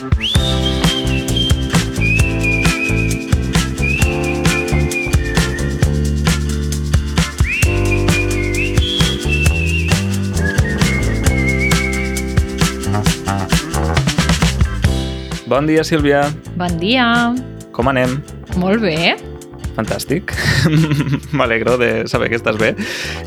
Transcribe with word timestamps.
Bon 0.00 0.08
dia, 15.68 15.84
Sílvia. 15.84 16.32
Bon 16.56 16.72
dia. 16.80 17.36
Com 17.76 17.92
anem? 17.92 18.24
Molt 18.56 18.80
bé. 18.80 19.20
Fantàstic. 19.76 20.32
M'alegro 21.36 21.76
de 21.76 22.08
saber 22.08 22.32
que 22.32 22.40
estàs 22.40 22.56
bé. 22.56 22.72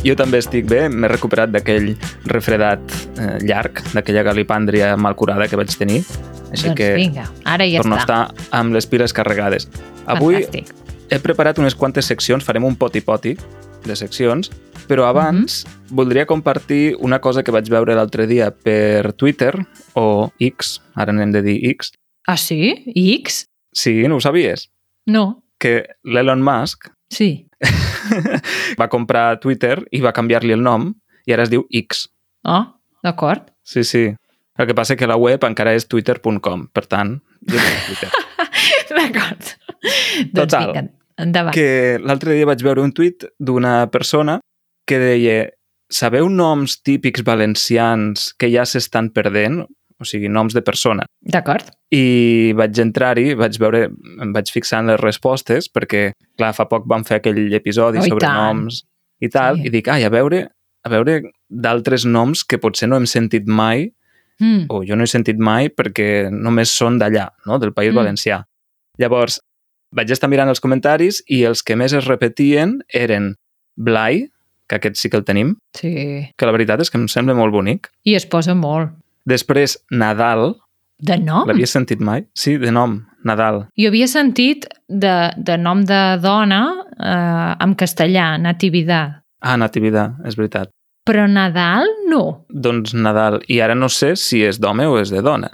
Jo 0.01 0.17
també 0.17 0.41
estic 0.41 0.65
bé. 0.65 0.89
M'he 0.89 1.05
recuperat 1.13 1.53
d'aquell 1.53 1.93
refredat 2.33 2.81
eh, 3.21 3.37
llarg, 3.45 3.85
d'aquella 3.93 4.25
galipàndria 4.25 4.95
mal 4.97 5.13
curada 5.13 5.45
que 5.45 5.59
vaig 5.61 5.77
tenir. 5.77 6.01
Així 6.53 6.69
doncs 6.69 6.77
que 6.77 6.93
vinga, 6.95 7.25
ara 7.45 7.65
ja 7.67 7.81
torno 7.81 7.95
a 7.97 7.99
està. 8.03 8.19
estar 8.29 8.49
amb 8.59 8.73
les 8.73 8.85
piles 8.87 9.13
carregades. 9.13 9.67
Avui 10.05 10.35
Fantàstic. 10.43 10.71
he 11.09 11.19
preparat 11.19 11.59
unes 11.59 11.75
quantes 11.75 12.05
seccions, 12.05 12.43
farem 12.45 12.63
un 12.65 12.75
poti-poti 12.75 13.35
de 13.83 13.95
seccions, 13.99 14.49
però 14.87 15.05
abans 15.09 15.65
Mhm. 15.65 15.95
voldria 15.95 16.25
compartir 16.25 16.95
una 16.99 17.19
cosa 17.19 17.43
que 17.43 17.51
vaig 17.51 17.67
veure 17.69 17.95
l'altre 17.95 18.27
dia 18.27 18.51
per 18.51 19.13
Twitter, 19.13 19.53
o 19.93 20.31
X, 20.39 20.81
ara 20.95 21.11
n'hem 21.13 21.31
de 21.31 21.41
dir 21.41 21.59
X. 21.71 21.91
Ah, 22.27 22.37
sí? 22.37 22.83
X? 22.95 23.47
Sí, 23.73 24.07
no 24.07 24.15
ho 24.17 24.21
sabies? 24.21 24.69
No. 25.05 25.43
Que 25.59 25.87
l'Elon 26.03 26.41
Musk 26.41 26.89
Sí. 27.09 27.47
va 28.79 28.87
comprar 28.89 29.39
Twitter 29.39 29.83
i 29.91 30.01
va 30.01 30.13
canviar-li 30.13 30.53
el 30.53 30.63
nom 30.63 30.93
i 31.25 31.33
ara 31.33 31.43
es 31.43 31.49
diu 31.49 31.65
X. 31.71 32.07
Oh, 32.43 32.79
d'acord. 33.03 33.51
Sí, 33.63 33.83
sí. 33.83 34.13
El 34.59 34.67
que 34.69 34.75
passa 34.77 34.95
que 34.95 35.07
la 35.09 35.15
web 35.17 35.43
encara 35.47 35.73
és 35.73 35.87
twitter.com, 35.89 36.67
per 36.73 36.85
tant, 36.85 37.15
jo 37.49 37.57
tinc 37.57 37.87
Twitter. 37.87 38.09
D'acord. 38.97 39.47
doncs 40.29 40.33
Total. 40.37 40.67
vinga, 40.73 40.83
endavant. 41.17 41.53
que 41.55 41.97
l'altre 42.03 42.35
dia 42.37 42.45
vaig 42.45 42.61
veure 42.63 42.83
un 42.85 42.91
tuit 42.93 43.25
d'una 43.39 43.87
persona 43.91 44.39
que 44.87 44.99
deia 45.01 45.37
sabeu 45.93 46.29
noms 46.29 46.77
típics 46.85 47.23
valencians 47.25 48.31
que 48.37 48.49
ja 48.53 48.65
s'estan 48.65 49.09
perdent? 49.13 49.63
O 50.01 50.05
sigui, 50.09 50.27
noms 50.27 50.53
de 50.53 50.61
persona. 50.65 51.05
D'acord. 51.21 51.69
I 51.93 52.51
vaig 52.57 52.77
entrar-hi, 52.81 53.35
vaig 53.39 53.55
veure, 53.61 53.85
em 54.21 54.31
vaig 54.35 54.49
fixar 54.51 54.81
en 54.83 54.89
les 54.91 54.99
respostes, 54.99 55.69
perquè, 55.71 56.11
clar, 56.37 56.49
fa 56.57 56.65
poc 56.67 56.85
vam 56.89 57.05
fer 57.07 57.21
aquell 57.21 57.39
episodi 57.55 58.01
Oh, 58.01 58.07
sobre 58.09 58.25
tant. 58.25 58.35
noms 58.65 58.81
i 59.21 59.29
tal, 59.29 59.57
Sí. 59.61 59.67
i 59.69 59.69
dic, 59.69 59.87
ai, 59.87 60.03
a 60.03 60.09
veure, 60.09 60.49
a 60.83 60.89
veure 60.89 61.21
d'altres 61.47 62.03
noms 62.05 62.43
que 62.43 62.57
potser 62.59 62.89
no 62.89 62.97
hem 62.97 63.05
sentit 63.07 63.45
mai, 63.47 63.93
Mm. 64.43 64.65
o 64.69 64.81
jo 64.83 64.95
no 64.99 65.03
he 65.05 65.07
sentit 65.07 65.37
mai 65.39 65.69
perquè 65.71 66.27
només 66.31 66.69
són 66.75 66.97
d'allà, 66.99 67.29
no? 67.45 67.59
del 67.59 67.71
País 67.73 67.93
Mm. 67.93 67.97
Valencià. 68.01 68.41
Llavors, 68.99 69.39
vaig 69.93 70.11
estar 70.11 70.27
mirant 70.29 70.49
els 70.51 70.59
comentaris 70.59 71.21
i 71.31 71.43
els 71.47 71.63
que 71.63 71.75
més 71.79 71.93
es 71.93 72.05
repetien 72.09 72.81
eren 72.93 73.35
Blai, 73.77 74.27
que 74.67 74.75
aquest 74.75 74.95
sí 74.97 75.09
que 75.09 75.17
el 75.17 75.23
tenim, 75.23 75.55
Sí. 75.75 75.93
que 76.37 76.45
la 76.45 76.51
veritat 76.51 76.81
és 76.81 76.89
que 76.91 76.97
em 76.97 77.07
sembla 77.07 77.33
molt 77.35 77.53
bonic. 77.53 77.89
I 78.05 78.15
es 78.15 78.25
posa 78.25 78.53
molt. 78.55 78.91
Després, 79.25 79.77
Nadal, 79.91 80.57
De 80.99 81.17
nom? 81.17 81.47
l'havies 81.47 81.69
sentit 81.71 81.99
mai? 81.99 82.25
Sí, 82.35 82.57
de 82.57 82.71
nom, 82.71 83.05
Nadal. 83.23 83.67
Jo 83.79 83.87
havia 83.89 84.07
sentit 84.07 84.65
de, 84.89 85.31
de 85.37 85.57
nom 85.57 85.83
de 85.85 86.17
dona 86.21 86.61
eh, 86.99 87.55
en 87.63 87.75
castellà, 87.75 88.37
Natividad. 88.37 89.21
Ah, 89.41 89.57
Natividad, 89.57 90.15
és 90.25 90.35
veritat. 90.35 90.69
Però 91.05 91.25
Nadal, 91.27 91.87
no. 92.09 92.45
Doncs 92.49 92.93
Nadal. 92.95 93.41
I 93.51 93.59
ara 93.59 93.75
no 93.75 93.89
sé 93.91 94.15
si 94.15 94.41
és 94.43 94.59
d'home 94.63 94.85
o 94.87 94.97
és 95.01 95.09
de 95.11 95.21
dona. 95.21 95.49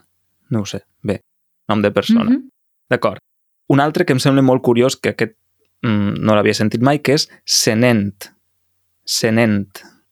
No 0.50 0.62
ho 0.62 0.66
sé. 0.70 0.84
Bé, 1.02 1.22
nom 1.70 1.82
de 1.82 1.92
persona. 1.92 2.30
Mhm. 2.30 2.50
D'acord. 2.90 3.20
Un 3.70 3.80
altre 3.80 4.06
que 4.06 4.14
em 4.14 4.20
sembla 4.20 4.42
molt 4.42 4.62
curiós, 4.66 4.96
que 4.98 5.10
aquest 5.14 5.36
mm, 5.84 6.20
no 6.26 6.36
l'havia 6.36 6.54
sentit 6.58 6.82
mai, 6.82 7.00
que 7.00 7.14
és 7.14 7.28
Senent. 7.46 8.30
Senent. 9.06 9.70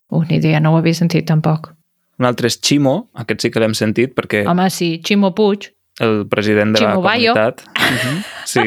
Una 0.09 0.33
idea, 0.33 0.59
no 0.59 0.73
ho 0.73 0.77
havia 0.77 0.93
sentit 0.93 1.25
tampoc. 1.27 1.73
Un 2.17 2.25
altre 2.25 2.47
és 2.49 2.57
Ximo, 2.61 3.09
aquest 3.13 3.41
sí 3.43 3.51
que 3.53 3.59
l'hem 3.61 3.75
sentit 3.77 4.13
perquè 4.17 4.45
Home, 4.49 4.69
sí, 4.73 5.01
Ximo 5.05 5.33
Puig. 5.35 5.67
el 5.99 6.23
president 6.29 6.73
de 6.73 6.79
Ximo 6.79 6.95
la 6.95 7.01
Bayo. 7.01 7.33
comunitat... 7.33 7.61
Mhm, 7.77 8.23
Sí, 8.45 8.61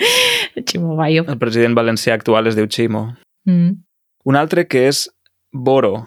Ximo 0.66 0.96
Bayo. 0.96 1.24
el 1.28 1.38
president 1.38 1.74
valencià 1.76 2.14
actual 2.14 2.46
es 2.46 2.56
diu 2.56 2.66
Ximo. 2.68 3.16
Mm. 3.44 3.70
Un 4.24 4.36
altre 4.36 4.66
que 4.66 4.88
és 4.88 5.08
Boro. 5.52 6.06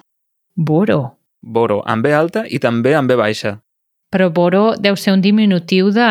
Boro. 0.55 1.17
Boro, 1.41 1.81
amb 1.85 2.03
B 2.05 2.13
alta 2.15 2.45
i 2.47 2.59
també 2.59 2.93
amb 2.95 3.09
B 3.09 3.15
baixa. 3.19 3.57
Però 4.13 4.29
Boro 4.31 4.75
deu 4.79 4.95
ser 4.95 5.13
un 5.13 5.21
diminutiu 5.21 5.89
de 5.91 6.07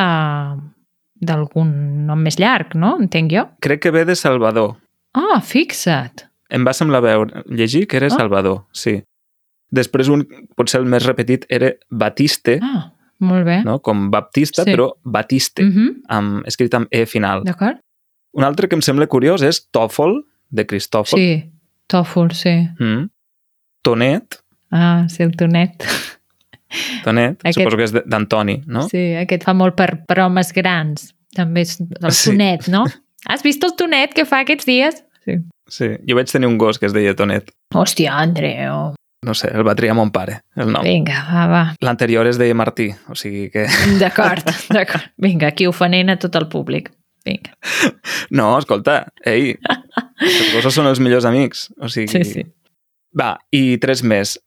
d'algun 1.22 1.68
nom 2.08 2.18
més 2.18 2.36
llarg, 2.40 2.74
no? 2.74 2.96
Entenc 3.00 3.30
jo. 3.30 3.44
Crec 3.62 3.82
que 3.84 3.92
ve 3.94 4.04
de 4.04 4.16
Salvador. 4.18 4.74
Ah, 5.14 5.38
fixa't. 5.40 6.24
Em 6.50 6.64
va 6.66 6.72
semblar 6.74 7.00
veure, 7.04 7.44
llegir 7.46 7.86
que 7.86 7.96
era 7.96 8.06
Ah. 8.10 8.16
Salvador, 8.16 8.64
sí. 8.72 9.02
Després 9.70 10.08
un, 10.08 10.26
potser 10.56 10.80
el 10.80 10.86
més 10.86 11.06
repetit, 11.06 11.46
era 11.48 11.70
Batiste, 11.90 12.58
Ah, 12.60 12.92
molt 13.20 13.44
bé. 13.46 13.62
no? 13.64 13.78
com 13.80 14.10
Baptista, 14.10 14.64
Sí. 14.64 14.72
però 14.74 14.90
Batiste, 15.04 15.62
Mm 15.62 15.70
-hmm. 15.72 16.02
amb, 16.08 16.46
escrit 16.46 16.74
amb 16.74 16.88
E 16.90 17.06
final. 17.06 17.44
D'acord? 17.44 17.78
Un 18.32 18.44
altre 18.44 18.68
que 18.68 18.74
em 18.74 18.82
sembla 18.82 19.06
curiós 19.06 19.42
és 19.42 19.70
Tòfol, 19.70 20.24
de 20.50 20.66
Cristòfol. 20.66 21.18
Sí, 21.18 21.50
tòfol, 21.88 22.32
sí. 22.32 22.68
Mm. 22.78 23.08
Tonet, 23.82 24.38
Ah, 24.74 25.04
sí, 25.12 25.22
el 25.22 25.34
tonet. 25.36 25.84
Tonet, 27.04 27.38
Aquest- 27.44 27.58
suposo 27.58 27.76
que 27.76 27.84
és 27.84 27.92
de- 27.92 28.02
d'Antoni, 28.06 28.62
no? 28.66 28.86
Sí, 28.88 29.12
aquest 29.20 29.44
fa 29.44 29.52
molt 29.52 29.74
per, 29.76 30.04
per 30.08 30.20
homes 30.24 30.52
grans. 30.56 31.10
També 31.36 31.60
és 31.66 31.78
el 31.80 32.12
Sí. 32.12 32.30
tonet, 32.30 32.68
no? 32.68 32.86
Has 33.28 33.42
vist 33.42 33.62
el 33.64 33.74
tonet 33.76 34.14
que 34.14 34.24
fa 34.24 34.40
aquests 34.40 34.64
dies? 34.66 35.04
Sí. 35.26 35.36
Sí, 35.68 35.88
jo 36.08 36.16
vaig 36.16 36.26
tenir 36.30 36.48
un 36.48 36.56
gos 36.58 36.78
que 36.78 36.86
es 36.86 36.92
deia 36.92 37.14
Tonet. 37.14 37.50
Hòstia, 37.72 38.12
Andreu. 38.18 38.94
No 39.24 39.34
sé, 39.34 39.48
el 39.54 39.62
va 39.66 39.74
triar 39.76 39.94
mon 39.94 40.10
pare, 40.10 40.40
el 40.56 40.72
nom. 40.72 40.82
Vinga, 40.82 41.20
va, 41.32 41.46
va. 41.46 41.76
L'anterior 41.80 42.26
es 42.26 42.36
deia 42.38 42.54
Martí, 42.54 42.90
o 43.08 43.14
sigui 43.14 43.50
que... 43.50 43.66
D'acord, 44.00 44.42
d'acord. 44.70 45.12
Vinga, 45.16 45.48
aquí 45.52 45.66
ofenent 45.66 46.10
a 46.10 46.16
tot 46.18 46.34
el 46.36 46.48
públic. 46.48 46.90
Vinga. 47.24 47.52
No, 48.30 48.58
escolta, 48.58 49.12
ei, 49.24 49.54
els 50.20 50.52
gossos 50.54 50.74
són 50.74 50.86
els 50.88 50.98
millors 51.00 51.24
amics, 51.24 51.68
o 51.78 51.88
sigui... 51.88 52.08
Sí, 52.08 52.24
sí. 52.24 52.44
Va, 53.18 53.38
i 53.52 53.76
tres 53.78 54.02
més. 54.02 54.38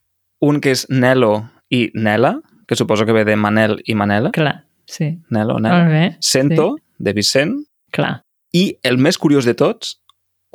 Un 0.42 0.60
que 0.62 0.72
és 0.76 0.86
Nelo 0.90 1.50
i 1.70 1.92
Nela, 1.94 2.40
que 2.68 2.76
suposo 2.76 3.06
que 3.06 3.14
ve 3.14 3.24
de 3.26 3.36
Manel 3.36 3.80
i 3.86 3.96
Manela. 3.96 4.32
Clar, 4.34 4.66
sí. 4.90 5.12
Nelo, 5.30 5.60
Nela. 5.60 5.84
Molt 5.84 5.92
bé. 5.94 6.06
Sento, 6.22 6.76
de 6.98 7.14
Vicent. 7.14 7.56
Sí, 7.60 7.92
clar. 7.92 8.22
I 8.56 8.78
el 8.84 8.98
més 8.98 9.18
curiós 9.18 9.46
de 9.46 9.54
tots, 9.54 10.00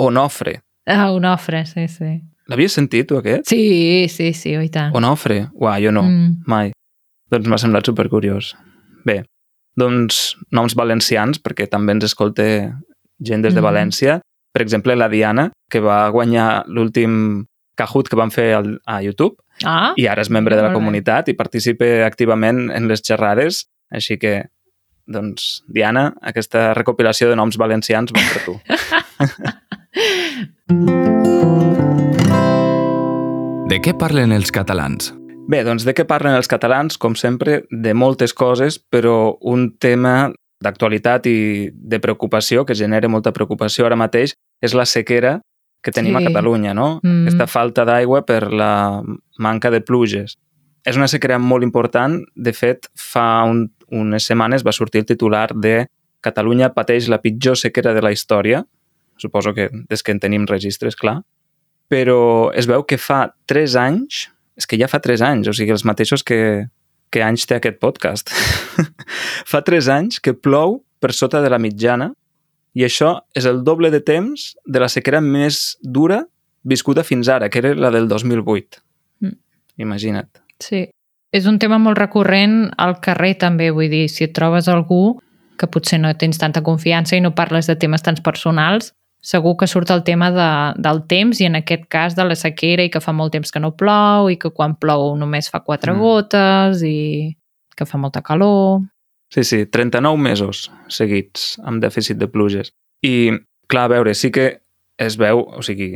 Onofre. 0.00 0.60
Ah, 0.86 1.10
un 1.12 1.24
ofre, 1.28 1.64
sí, 1.68 1.86
sí. 1.88 2.20
L'havies 2.48 2.72
sentit, 2.72 3.06
tu, 3.06 3.18
aquest? 3.20 3.46
Sí, 3.50 4.08
sí, 4.08 4.32
sí, 4.34 4.56
oi 4.56 4.68
tant. 4.72 4.94
Onofre? 4.96 5.48
Uà, 5.54 5.76
jo 5.84 5.92
no, 5.92 6.02
Mm. 6.02 6.42
mai. 6.46 6.72
Doncs 7.30 7.46
m'ha 7.46 7.58
semblat 7.58 7.86
supercuriós. 7.86 8.54
Bé, 9.04 9.22
doncs 9.76 10.34
noms 10.50 10.74
valencians, 10.74 11.38
perquè 11.40 11.68
també 11.70 11.92
ens 11.92 12.04
escolta 12.04 12.42
gent 13.22 13.42
des 13.42 13.54
de 13.54 13.60
Mhm. 13.60 13.66
València. 13.68 14.20
Per 14.52 14.62
exemple, 14.62 14.96
la 14.96 15.08
Diana, 15.08 15.52
que 15.70 15.78
va 15.80 16.08
guanyar 16.10 16.64
l'últim 16.66 17.46
Kahoot 17.80 18.12
que 18.12 18.18
van 18.20 18.32
fer 18.34 18.50
al, 18.58 18.76
a 18.84 19.00
YouTube 19.02 19.40
Ah, 19.64 19.92
i 20.00 20.06
ara 20.08 20.22
és 20.24 20.30
membre 20.32 20.56
de 20.56 20.62
la 20.64 20.72
comunitat 20.72 21.28
i 21.28 21.36
participa 21.36 21.84
activament 22.06 22.70
en 22.72 22.88
les 22.88 23.02
xerrades, 23.04 23.66
així 23.92 24.16
que, 24.20 24.48
doncs, 25.04 25.60
Diana, 25.68 26.14
aquesta 26.24 26.70
recopilació 26.76 27.28
de 27.28 27.36
noms 27.36 27.58
valencians 27.60 28.12
va 28.16 28.24
per 28.32 28.40
tu. 28.46 28.56
De 33.70 33.78
què 33.78 33.92
parlen 33.94 34.32
els 34.34 34.50
catalans? 34.50 35.12
Bé, 35.50 35.60
doncs 35.66 35.84
de 35.86 35.92
què 35.94 36.02
parlen 36.06 36.34
els 36.34 36.48
catalans? 36.50 36.96
Com 36.98 37.14
sempre, 37.18 37.60
de 37.70 37.92
moltes 37.94 38.34
coses, 38.34 38.78
però 38.78 39.36
un 39.46 39.68
tema 39.78 40.32
d'actualitat 40.62 41.26
i 41.30 41.70
de 41.70 42.00
preocupació, 42.02 42.64
que 42.66 42.74
genera 42.74 43.08
molta 43.10 43.32
preocupació 43.34 43.86
ara 43.86 43.98
mateix, 43.98 44.34
és 44.62 44.74
la 44.74 44.86
sequera 44.86 45.38
que 45.82 45.92
tenim 45.92 46.16
Sí. 46.16 46.24
a 46.24 46.28
Catalunya, 46.28 46.74
no? 46.74 47.00
Mm. 47.02 47.26
Aquesta 47.26 47.46
falta 47.46 47.84
d'aigua 47.84 48.24
per 48.26 48.52
la 48.52 49.02
manca 49.38 49.70
de 49.70 49.80
pluges. 49.80 50.36
És 50.84 50.96
una 50.96 51.08
sequera 51.08 51.38
molt 51.38 51.62
important. 51.64 52.22
De 52.34 52.52
fet, 52.52 52.88
fa 52.94 53.44
un, 53.44 53.70
unes 53.90 54.24
setmanes 54.24 54.64
va 54.64 54.72
sortir 54.72 55.00
el 55.00 55.06
titular 55.06 55.50
de 55.54 55.86
Catalunya 56.20 56.74
pateix 56.74 57.08
la 57.08 57.20
pitjor 57.22 57.56
sequera 57.56 57.94
de 57.94 58.02
la 58.02 58.12
història. 58.12 58.64
Suposo 59.16 59.54
que 59.54 59.70
des 59.88 60.02
que 60.02 60.12
en 60.12 60.20
tenim 60.20 60.46
registres, 60.46 60.96
clar. 60.96 61.22
Però 61.88 62.50
es 62.54 62.66
veu 62.68 62.84
que 62.84 62.98
fa 62.98 63.34
3 63.46 63.74
anys, 63.76 64.28
és 64.56 64.66
que 64.66 64.76
ja 64.78 64.86
fa 64.88 65.00
3 65.00 65.22
anys, 65.22 65.48
o 65.48 65.52
sigui, 65.56 65.72
els 65.72 65.84
mateixos 65.84 66.22
que, 66.22 66.68
que 67.10 67.22
anys 67.24 67.46
té 67.46 67.56
aquest 67.56 67.80
podcast. 67.80 68.30
fa 69.50 69.62
3 69.64 69.88
anys 69.88 70.20
que 70.20 70.34
plou 70.34 70.82
per 71.00 71.12
sota 71.16 71.40
de 71.40 71.50
la 71.50 71.58
mitjana 71.58 72.12
i 72.74 72.84
això 72.86 73.20
és 73.34 73.46
el 73.46 73.62
doble 73.64 73.90
de 73.90 74.00
temps 74.00 74.56
de 74.64 74.80
la 74.80 74.88
sequera 74.88 75.20
més 75.20 75.76
dura 75.82 76.24
viscuda 76.62 77.02
fins 77.04 77.28
ara, 77.28 77.48
que 77.48 77.58
era 77.58 77.74
la 77.74 77.90
del 77.90 78.08
2008. 78.08 78.80
Mm. 79.20 79.36
Imagina't. 79.78 80.30
sí. 80.60 80.88
És 81.32 81.46
un 81.46 81.60
tema 81.62 81.76
molt 81.78 81.94
recurrent 81.96 82.72
al 82.76 82.96
carrer 83.00 83.36
també, 83.38 83.68
vull 83.70 83.86
dir, 83.88 84.08
si 84.10 84.24
et 84.24 84.32
trobes 84.34 84.66
algú 84.66 85.20
que 85.56 85.68
potser 85.70 86.00
no 86.00 86.10
tens 86.18 86.38
tanta 86.42 86.58
confiança 86.66 87.14
i 87.14 87.20
no 87.20 87.36
parles 87.36 87.68
de 87.70 87.76
temes 87.78 88.02
tan 88.02 88.16
personals, 88.16 88.90
segur 89.22 89.52
que 89.56 89.68
surt 89.70 89.92
el 89.94 90.02
tema 90.02 90.32
de, 90.34 90.80
del 90.82 91.04
temps 91.06 91.38
i 91.40 91.46
en 91.46 91.54
aquest 91.60 91.84
cas 91.88 92.16
de 92.16 92.24
la 92.26 92.34
sequera 92.34 92.82
i 92.82 92.90
que 92.90 92.98
fa 93.00 93.12
molt 93.12 93.30
temps 93.30 93.52
que 93.52 93.60
no 93.62 93.70
plou 93.76 94.26
i 94.28 94.38
que 94.42 94.50
quan 94.50 94.74
plou 94.74 95.14
només 95.16 95.50
fa 95.52 95.60
quatre 95.60 95.92
Mm. 95.94 96.00
gotes 96.00 96.82
i 96.82 97.36
que 97.76 97.86
fa 97.86 97.96
molta 97.96 98.22
calor. 98.22 98.80
Sí, 99.30 99.44
sí, 99.44 99.66
39 99.66 100.18
mesos 100.18 100.64
seguits 100.90 101.54
amb 101.62 101.78
dèficit 101.82 102.18
de 102.18 102.26
pluges. 102.26 102.72
I, 103.06 103.30
clar, 103.70 103.86
a 103.86 103.92
veure, 103.94 104.14
sí 104.18 104.32
que 104.34 104.46
es 104.98 105.16
veu, 105.20 105.44
o 105.46 105.62
sigui, 105.62 105.94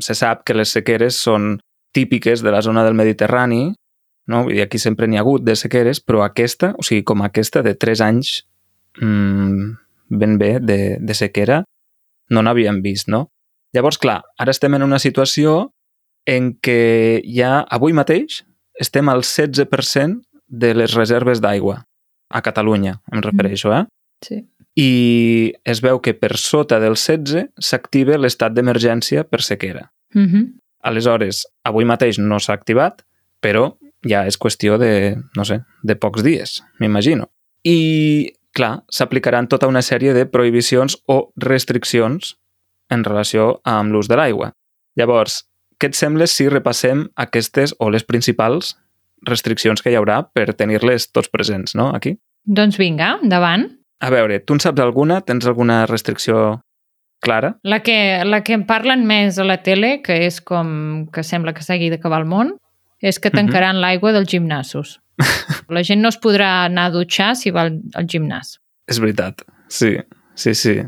se 0.00 0.16
sap 0.16 0.46
que 0.48 0.56
les 0.56 0.72
sequeres 0.72 1.18
són 1.20 1.58
típiques 1.92 2.40
de 2.40 2.54
la 2.54 2.62
zona 2.64 2.84
del 2.86 2.96
Mediterrani, 2.96 3.74
no? 4.32 4.46
Dir, 4.48 4.62
aquí 4.64 4.80
sempre 4.80 5.06
n'hi 5.06 5.20
ha 5.20 5.24
hagut 5.26 5.44
de 5.44 5.58
sequeres, 5.60 6.00
però 6.00 6.24
aquesta, 6.24 6.72
o 6.78 6.86
sigui, 6.86 7.04
com 7.04 7.20
aquesta 7.26 7.62
de 7.66 7.74
3 7.76 8.04
anys 8.06 8.32
mmm, 8.96 9.74
ben 10.08 10.38
bé 10.40 10.54
de, 10.64 10.96
de 10.96 11.14
sequera, 11.18 11.60
no 12.30 12.42
n'havíem 12.42 12.80
vist, 12.82 13.10
no? 13.12 13.26
Llavors, 13.76 14.00
clar, 14.00 14.22
ara 14.40 14.56
estem 14.56 14.74
en 14.74 14.86
una 14.86 14.98
situació 14.98 15.74
en 16.26 16.54
què 16.64 17.20
ja 17.28 17.60
avui 17.68 17.92
mateix 17.92 18.40
estem 18.80 19.12
al 19.12 19.20
16% 19.20 20.24
de 20.48 20.72
les 20.74 20.96
reserves 20.96 21.44
d'aigua 21.44 21.84
a 22.30 22.40
Catalunya, 22.42 23.00
em 23.12 23.22
refereixo, 23.22 23.72
eh? 23.74 23.84
Sí. 24.24 24.40
I 24.78 25.52
es 25.64 25.82
veu 25.82 25.98
que 26.00 26.14
per 26.14 26.36
sota 26.38 26.78
del 26.80 26.94
16 26.94 27.50
s'activa 27.58 28.18
l'estat 28.18 28.54
d'emergència 28.54 29.24
per 29.26 29.42
sequera. 29.42 29.90
Mm 30.14 30.26
-hmm. 30.26 30.46
Aleshores, 30.82 31.46
avui 31.64 31.84
mateix 31.84 32.18
no 32.18 32.38
s'ha 32.38 32.54
activat, 32.54 33.02
però 33.42 33.76
ja 34.08 34.24
és 34.26 34.38
qüestió 34.38 34.78
de, 34.78 35.16
no 35.36 35.44
sé, 35.44 35.60
de 35.82 35.96
pocs 35.96 36.22
dies, 36.22 36.62
m'imagino. 36.80 37.28
I, 37.64 38.32
clar, 38.52 38.84
s'aplicaran 38.88 39.48
tota 39.48 39.68
una 39.68 39.82
sèrie 39.82 40.14
de 40.14 40.26
prohibicions 40.26 40.96
o 41.06 41.32
restriccions 41.36 42.36
en 42.88 43.04
relació 43.04 43.60
amb 43.64 43.92
l'ús 43.92 44.08
de 44.08 44.16
l'aigua. 44.16 44.52
Llavors, 44.96 45.44
què 45.78 45.90
et 45.90 45.96
sembla 45.96 46.26
si 46.26 46.48
repassem 46.48 47.06
aquestes 47.16 47.74
o 47.78 47.90
les 47.90 48.04
principals 48.04 48.76
restriccions 49.28 49.82
que 49.82 49.92
hi 49.92 49.98
haurà 49.98 50.22
per 50.34 50.52
tenir-les 50.54 51.10
tots 51.12 51.30
presents, 51.32 51.74
no?, 51.74 51.90
aquí? 51.96 52.16
Doncs 52.44 52.78
vinga, 52.80 53.18
endavant. 53.22 53.68
A 54.00 54.08
veure, 54.12 54.40
tu 54.40 54.56
en 54.56 54.62
saps 54.64 54.80
alguna? 54.80 55.20
Tens 55.20 55.46
alguna 55.46 55.84
restricció 55.86 56.60
clara? 57.20 57.58
La 57.62 57.82
que, 57.84 58.24
la 58.24 58.40
que 58.42 58.56
en 58.56 58.64
parlen 58.66 59.04
més 59.06 59.38
a 59.38 59.44
la 59.44 59.60
tele, 59.62 59.98
que 60.02 60.16
és 60.26 60.40
com 60.40 61.06
que 61.12 61.24
sembla 61.26 61.52
que 61.56 61.64
s'hagi 61.66 61.90
d'acabar 61.92 62.22
el 62.24 62.28
món, 62.30 62.54
és 63.00 63.20
que 63.20 63.30
tancaran 63.30 63.76
uh 63.76 63.78
-huh. 63.78 63.82
l'aigua 63.82 64.12
dels 64.12 64.28
gimnasos. 64.28 65.00
La 65.68 65.82
gent 65.82 66.00
no 66.00 66.08
es 66.08 66.18
podrà 66.20 66.64
anar 66.64 66.86
a 66.86 66.90
dutxar 66.90 67.36
si 67.36 67.50
va 67.50 67.62
al, 67.62 67.80
al 67.94 68.06
gimnàs. 68.06 68.58
És 68.88 68.98
veritat, 68.98 69.42
sí, 69.68 69.98
sí, 70.34 70.54
sí. 70.54 70.80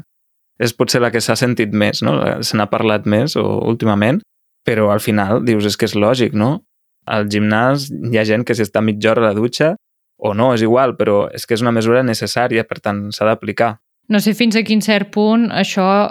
És 0.58 0.72
potser 0.72 1.00
la 1.00 1.10
que 1.10 1.20
s'ha 1.20 1.36
sentit 1.36 1.72
més, 1.72 2.02
no? 2.02 2.42
Se 2.42 2.56
n'ha 2.56 2.66
parlat 2.70 3.06
més 3.06 3.36
o, 3.36 3.44
últimament, 3.66 4.20
però 4.64 4.90
al 4.90 5.00
final 5.00 5.44
dius, 5.44 5.64
és 5.64 5.76
que 5.76 5.84
és 5.84 5.94
lògic, 5.94 6.32
no? 6.32 6.64
Al 7.06 7.26
gimnàs 7.28 7.88
hi 7.90 8.18
ha 8.18 8.24
gent 8.24 8.44
que 8.46 8.54
si 8.54 8.62
està 8.62 8.80
mitja 8.80 9.10
hora 9.10 9.24
a 9.26 9.28
la 9.32 9.34
dutxa, 9.38 9.74
o 10.22 10.34
no, 10.34 10.52
és 10.54 10.62
igual, 10.62 10.94
però 10.96 11.28
és 11.34 11.46
que 11.46 11.54
és 11.54 11.62
una 11.64 11.72
mesura 11.74 12.02
necessària, 12.06 12.62
per 12.64 12.78
tant, 12.80 13.08
s'ha 13.10 13.26
d'aplicar. 13.26 13.78
No 14.08 14.20
sé 14.20 14.34
fins 14.34 14.54
a 14.56 14.62
quin 14.62 14.80
cert 14.82 15.10
punt 15.10 15.48
això 15.50 16.10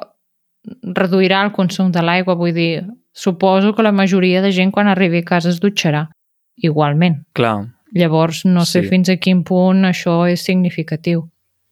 reduirà 0.83 1.43
el 1.45 1.51
consum 1.55 1.91
de 1.91 2.01
l'aigua, 2.03 2.35
vull 2.35 2.53
dir, 2.53 2.83
suposo 3.13 3.73
que 3.75 3.83
la 3.83 3.91
majoria 3.91 4.41
de 4.41 4.51
gent 4.51 4.71
quan 4.71 4.87
arribi 4.87 5.21
a 5.23 5.27
casa 5.27 5.49
es 5.49 5.59
dutxarà, 5.63 6.09
igualment. 6.57 7.21
Clar. 7.33 7.69
Llavors, 7.93 8.45
no 8.45 8.63
sé 8.65 8.83
Sí. 8.83 8.87
fins 8.87 9.09
a 9.09 9.17
quin 9.17 9.43
punt 9.43 9.83
això 9.83 10.29
és 10.31 10.41
significatiu. 10.43 11.29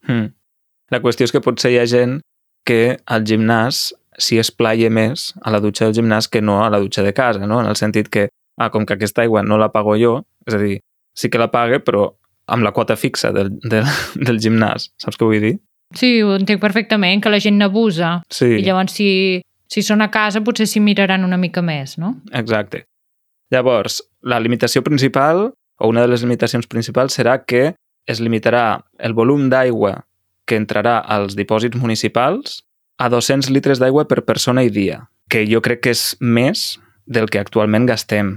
Hmm. 0.07 0.33
La 0.91 0.99
qüestió 0.99 1.23
és 1.23 1.31
que 1.31 1.39
potser 1.41 1.71
hi 1.71 1.77
ha 1.79 1.85
gent 1.85 2.21
que 2.65 2.97
al 3.05 3.23
gimnàs 3.23 3.93
s'hi 4.17 4.37
esplaia 4.39 4.89
més 4.89 5.33
a 5.41 5.51
la 5.51 5.59
dutxa 5.59 5.85
del 5.85 5.93
gimnàs 5.93 6.27
que 6.29 6.41
no 6.41 6.63
a 6.63 6.69
la 6.69 6.79
dutxa 6.79 7.03
de 7.03 7.13
casa, 7.13 7.45
no? 7.47 7.61
En 7.61 7.67
el 7.67 7.75
sentit 7.75 8.09
que, 8.09 8.27
ah, 8.59 8.69
com 8.69 8.85
que 8.85 8.97
aquesta 8.97 9.23
aigua 9.23 9.43
no 9.43 9.57
la 9.57 9.71
pago 9.73 9.95
jo, 9.97 10.19
és 10.47 10.57
a 10.57 10.61
dir, 10.61 10.79
sí 11.15 11.31
que 11.31 11.41
la 11.41 11.49
pague, 11.51 11.79
però 11.79 12.09
amb 12.49 12.65
la 12.65 12.73
quota 12.75 12.97
fixa 12.99 13.31
del, 13.31 13.53
del, 13.63 13.87
del 14.27 14.39
gimnàs. 14.43 14.91
Saps 15.01 15.17
què 15.17 15.27
vull 15.27 15.43
dir? 15.43 15.55
Sí, 15.97 16.19
ho 16.21 16.35
entenc 16.37 16.61
perfectament, 16.61 17.21
que 17.23 17.31
la 17.33 17.39
gent 17.41 17.57
n'abusa. 17.57 18.19
Sí, 18.29 18.51
I 18.59 18.65
llavors, 18.67 18.93
si, 18.99 19.09
si 19.69 19.83
són 19.85 20.05
a 20.05 20.11
casa, 20.13 20.43
potser 20.45 20.67
s'hi 20.69 20.81
miraran 20.85 21.25
una 21.25 21.39
mica 21.41 21.63
més, 21.65 21.97
no? 22.01 22.19
exacte. 22.33 22.85
Llavors, 23.49 24.03
la 24.21 24.37
limitació 24.37 24.83
principal, 24.85 25.47
o 25.79 25.89
una 25.89 26.03
de 26.05 26.11
les 26.11 26.21
limitacions 26.21 26.67
principals, 26.69 27.15
serà 27.17 27.39
que 27.41 27.71
es 28.09 28.19
limitarà 28.21 28.83
el 28.99 29.15
volum 29.17 29.47
d'aigua 29.49 30.03
que 30.49 30.57
entrarà 30.57 30.99
als 31.05 31.35
dipòsits 31.37 31.77
municipals 31.77 32.59
a 32.99 33.09
200 33.09 33.49
litres 33.53 33.81
d'aigua 33.81 34.05
per 34.09 34.25
persona 34.27 34.65
i 34.65 34.69
dia, 34.73 35.03
que 35.29 35.45
jo 35.49 35.61
crec 35.65 35.81
que 35.85 35.93
és 35.95 36.03
més 36.19 36.77
del 37.05 37.29
que 37.29 37.41
actualment 37.41 37.87
gastem, 37.89 38.35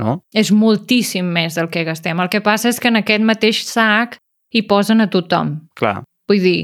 no? 0.00 0.20
És 0.32 0.50
moltíssim 0.52 1.28
més 1.30 1.54
del 1.58 1.70
que 1.70 1.84
gastem. 1.84 2.20
El 2.20 2.28
que 2.32 2.40
passa 2.40 2.68
és 2.68 2.80
que 2.80 2.88
en 2.88 3.00
aquest 3.02 3.24
mateix 3.24 3.64
sac 3.68 4.18
hi 4.52 4.62
posen 4.66 5.00
a 5.00 5.10
tothom. 5.12 5.58
Clar, 5.78 6.00
Vull 6.30 6.44
dir, 6.44 6.60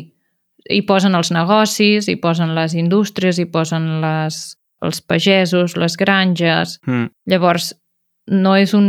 hi 0.71 0.83
posen 0.87 1.17
els 1.19 1.33
negocis, 1.35 2.07
hi 2.07 2.17
posen 2.23 2.55
les 2.55 2.77
indústries, 2.79 3.41
hi 3.43 3.49
posen 3.51 3.97
les, 4.05 4.39
els 4.83 5.03
pagesos, 5.03 5.75
les 5.77 5.99
granges... 5.99 6.79
mm, 6.87 7.11
Llavors, 7.27 7.73
no 8.31 8.55
és 8.59 8.75
un, 8.75 8.87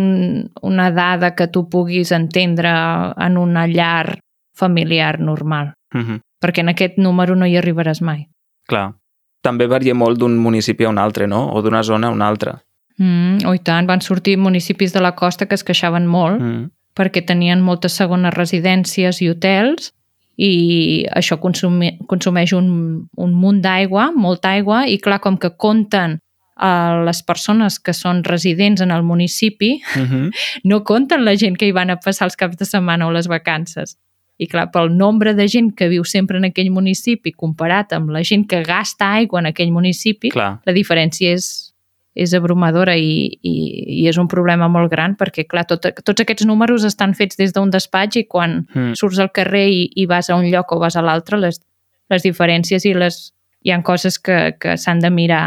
una 0.65 0.91
dada 0.93 1.33
que 1.37 1.47
tu 1.53 1.67
puguis 1.69 2.11
entendre 2.13 2.69
en 3.17 3.37
una 3.37 3.67
llar 3.69 4.19
familiar 4.57 5.19
normal, 5.19 5.73
mm 5.93 6.01
-hmm. 6.01 6.19
perquè 6.41 6.61
en 6.61 6.69
aquest 6.69 6.97
número 6.97 7.35
no 7.35 7.45
hi 7.45 7.57
arribaràs 7.57 8.01
mai. 8.01 8.27
clar. 8.67 8.93
També 9.41 9.67
varia 9.67 9.93
molt 9.93 10.17
d'un 10.19 10.37
municipi 10.37 10.83
a 10.83 10.89
un 10.89 10.97
altre, 10.97 11.27
no? 11.27 11.53
O 11.53 11.61
d'una 11.61 11.83
zona 11.83 12.07
a 12.07 12.11
una 12.11 12.27
altra. 12.27 12.59
Mm, 12.97 13.45
oh, 13.45 13.53
i 13.53 13.59
tant, 13.61 13.85
van 13.85 14.01
sortir 14.01 14.37
municipis 14.41 14.93
de 14.93 15.01
la 15.01 15.13
costa 15.15 15.45
que 15.45 15.55
es 15.55 15.63
queixaven 15.63 16.07
molt 16.09 16.41
Mm, 16.41 16.69
perquè 16.97 17.21
tenien 17.25 17.61
moltes 17.61 17.93
segones 17.93 18.33
residències 18.33 19.21
i 19.21 19.29
hotels 19.29 19.91
i 20.37 21.05
això 21.17 21.39
consumi, 21.41 21.91
consumeix 22.09 22.53
un, 22.53 22.69
un 23.17 23.33
munt 23.33 23.61
d'aigua, 23.61 24.11
molta 24.13 24.53
aigua, 24.53 24.85
i 24.87 24.97
clar, 25.01 25.19
com 25.19 25.37
que 25.37 25.51
compten 25.57 26.19
a 26.57 27.03
les 27.05 27.21
persones 27.25 27.77
que 27.79 27.93
són 27.93 28.23
residents 28.25 28.81
en 28.81 28.91
el 28.91 29.03
municipi, 29.03 29.77
mm 29.77 30.05
-hmm. 30.05 30.31
no 30.69 30.83
compten 30.83 31.25
la 31.25 31.35
gent 31.35 31.57
que 31.57 31.67
hi 31.67 31.71
van 31.71 31.89
a 31.89 31.97
passar 31.97 32.25
els 32.25 32.35
caps 32.35 32.57
de 32.57 32.65
setmana 32.65 33.07
o 33.07 33.11
les 33.11 33.27
vacances. 33.27 33.97
I 34.37 34.47
clar, 34.47 34.69
pel 34.71 34.95
nombre 34.95 35.33
de 35.33 35.47
gent 35.47 35.73
que 35.75 35.87
viu 35.89 36.03
sempre 36.03 36.37
en 36.37 36.45
aquell 36.45 36.69
municipi 36.69 37.31
comparat 37.31 37.93
amb 37.93 38.09
la 38.09 38.23
gent 38.23 38.45
que 38.47 38.63
gasta 38.63 39.13
aigua 39.13 39.39
en 39.39 39.45
aquell 39.47 39.71
municipi, 39.71 40.29
Clar, 40.29 40.61
la 40.65 40.73
diferència 40.73 41.33
és, 41.33 41.73
és 42.17 42.33
abrumadora 42.33 42.95
i, 42.97 43.27
i, 43.45 43.55
i 44.01 44.07
és 44.09 44.17
un 44.17 44.27
problema 44.31 44.67
molt 44.71 44.89
gran 44.91 45.15
perquè, 45.19 45.45
clar, 45.49 45.67
tot, 45.69 45.85
tots 46.03 46.23
aquests 46.23 46.47
números 46.49 46.85
estan 46.87 47.13
fets 47.17 47.37
des 47.37 47.53
d'un 47.53 47.71
despatx 47.73 48.23
i 48.23 48.25
quan 48.25 48.63
mm, 48.65 48.97
surts 48.97 49.21
al 49.21 49.31
carrer 49.35 49.67
i, 49.69 49.81
i 49.95 50.07
vas 50.09 50.29
a 50.29 50.37
un 50.39 50.49
lloc 50.49 50.73
o 50.73 50.79
vas 50.81 50.97
a 50.97 51.05
l'altre, 51.05 51.39
les, 51.41 51.61
les 52.09 52.25
diferències 52.25 52.85
i 52.89 52.95
les, 52.97 53.19
hi 53.63 53.73
han 53.75 53.85
coses 53.85 54.17
que, 54.19 54.55
que 54.59 54.77
s'han 54.81 55.03
de 55.03 55.11
mirar 55.13 55.43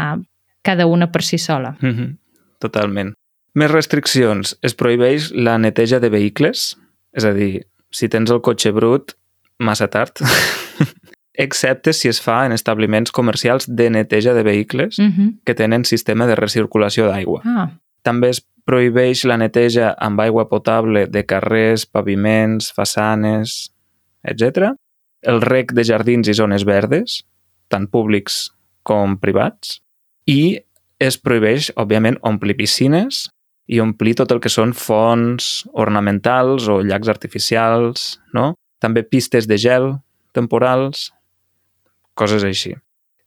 cada 0.63 0.87
una 0.87 1.11
per 1.11 1.23
si 1.23 1.37
sola. 1.37 1.75
mm 1.81 1.91
-hmm. 1.91 2.17
totalment. 2.59 3.13
Més 3.53 3.71
restriccions. 3.71 4.55
Es 4.61 4.75
prohibeix 4.75 5.31
la 5.35 5.57
neteja 5.57 5.99
de 5.99 6.09
vehicles, 6.09 6.77
és 7.11 7.25
a 7.25 7.33
dir, 7.33 7.65
si 7.91 8.07
tens 8.07 8.31
el 8.31 8.39
cotxe 8.41 8.71
brut, 8.71 9.17
massa 9.59 9.87
tard, 9.87 10.11
excepte 11.41 11.93
si 11.93 12.09
es 12.09 12.21
fa 12.21 12.45
en 12.45 12.53
establiments 12.53 13.11
comercials 13.11 13.67
de 13.67 13.89
neteja 13.89 14.33
de 14.33 14.43
vehicles 14.43 14.99
Mm 14.99 15.11
-hmm. 15.11 15.39
que 15.45 15.55
tenen 15.55 15.85
sistema 15.85 16.27
de 16.27 16.35
recirculació 16.35 17.07
d'aigua. 17.07 17.41
Ah, 17.45 17.69
També 18.03 18.29
es 18.29 18.41
prohibeix 18.65 19.23
la 19.25 19.37
neteja 19.37 19.95
amb 19.99 20.19
aigua 20.19 20.47
potable 20.49 21.07
de 21.07 21.23
carrers, 21.25 21.85
paviments, 21.85 22.71
façanes, 22.73 23.73
etc. 24.23 24.73
El 25.21 25.41
rec 25.41 25.73
de 25.73 25.83
jardins 25.83 26.27
i 26.27 26.33
zones 26.33 26.65
verdes, 26.65 27.25
tant 27.67 27.87
públics 27.87 28.51
com 28.83 29.17
privats. 29.17 29.81
I 30.25 30.61
es 30.99 31.17
prohibeix, 31.17 31.71
òbviament, 31.75 32.17
omplir 32.21 32.55
piscines 32.55 33.29
i 33.67 33.79
omplir 33.79 34.15
tot 34.15 34.31
el 34.31 34.39
que 34.39 34.49
són 34.49 34.73
fonts 34.73 35.67
ornamentals 35.73 36.67
o 36.67 36.81
llacs 36.81 37.07
artificials, 37.07 38.19
no? 38.33 38.55
També 38.79 39.03
pistes 39.03 39.47
de 39.47 39.57
gel 39.57 39.95
temporals, 40.33 41.11
coses 42.15 42.43
així. 42.43 42.73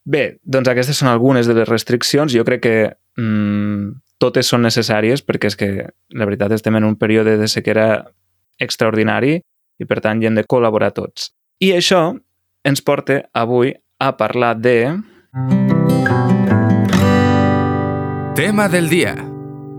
Bé, 0.04 0.38
doncs 0.44 0.68
aquestes 0.68 0.98
són 1.00 1.08
algunes 1.08 1.46
de 1.48 1.54
les 1.56 1.68
restriccions. 1.68 2.32
Jo 2.32 2.44
crec 2.44 2.60
que 2.66 2.76
mmm, 3.16 3.94
totes 4.20 4.46
són 4.46 4.62
necessàries 4.66 5.22
perquè 5.24 5.48
és 5.48 5.56
que, 5.56 5.70
la 6.12 6.24
veritat, 6.28 6.52
estem 6.52 6.76
en 6.76 6.84
un 6.84 6.96
període 6.96 7.36
de 7.40 7.48
sequera 7.48 8.04
extraordinari 8.60 9.38
i, 9.80 9.84
per 9.88 10.00
tant, 10.04 10.20
hi 10.22 10.28
hem 10.28 10.36
de 10.38 10.44
col·laborar 10.44 10.92
tots. 10.94 11.32
I 11.60 11.72
això 11.74 12.12
ens 12.64 12.80
porta 12.84 13.22
avui 13.32 13.72
a 13.98 14.12
parlar 14.16 14.54
de 14.60 14.76
Tema 18.34 18.68
del 18.68 18.88
día. 18.88 19.14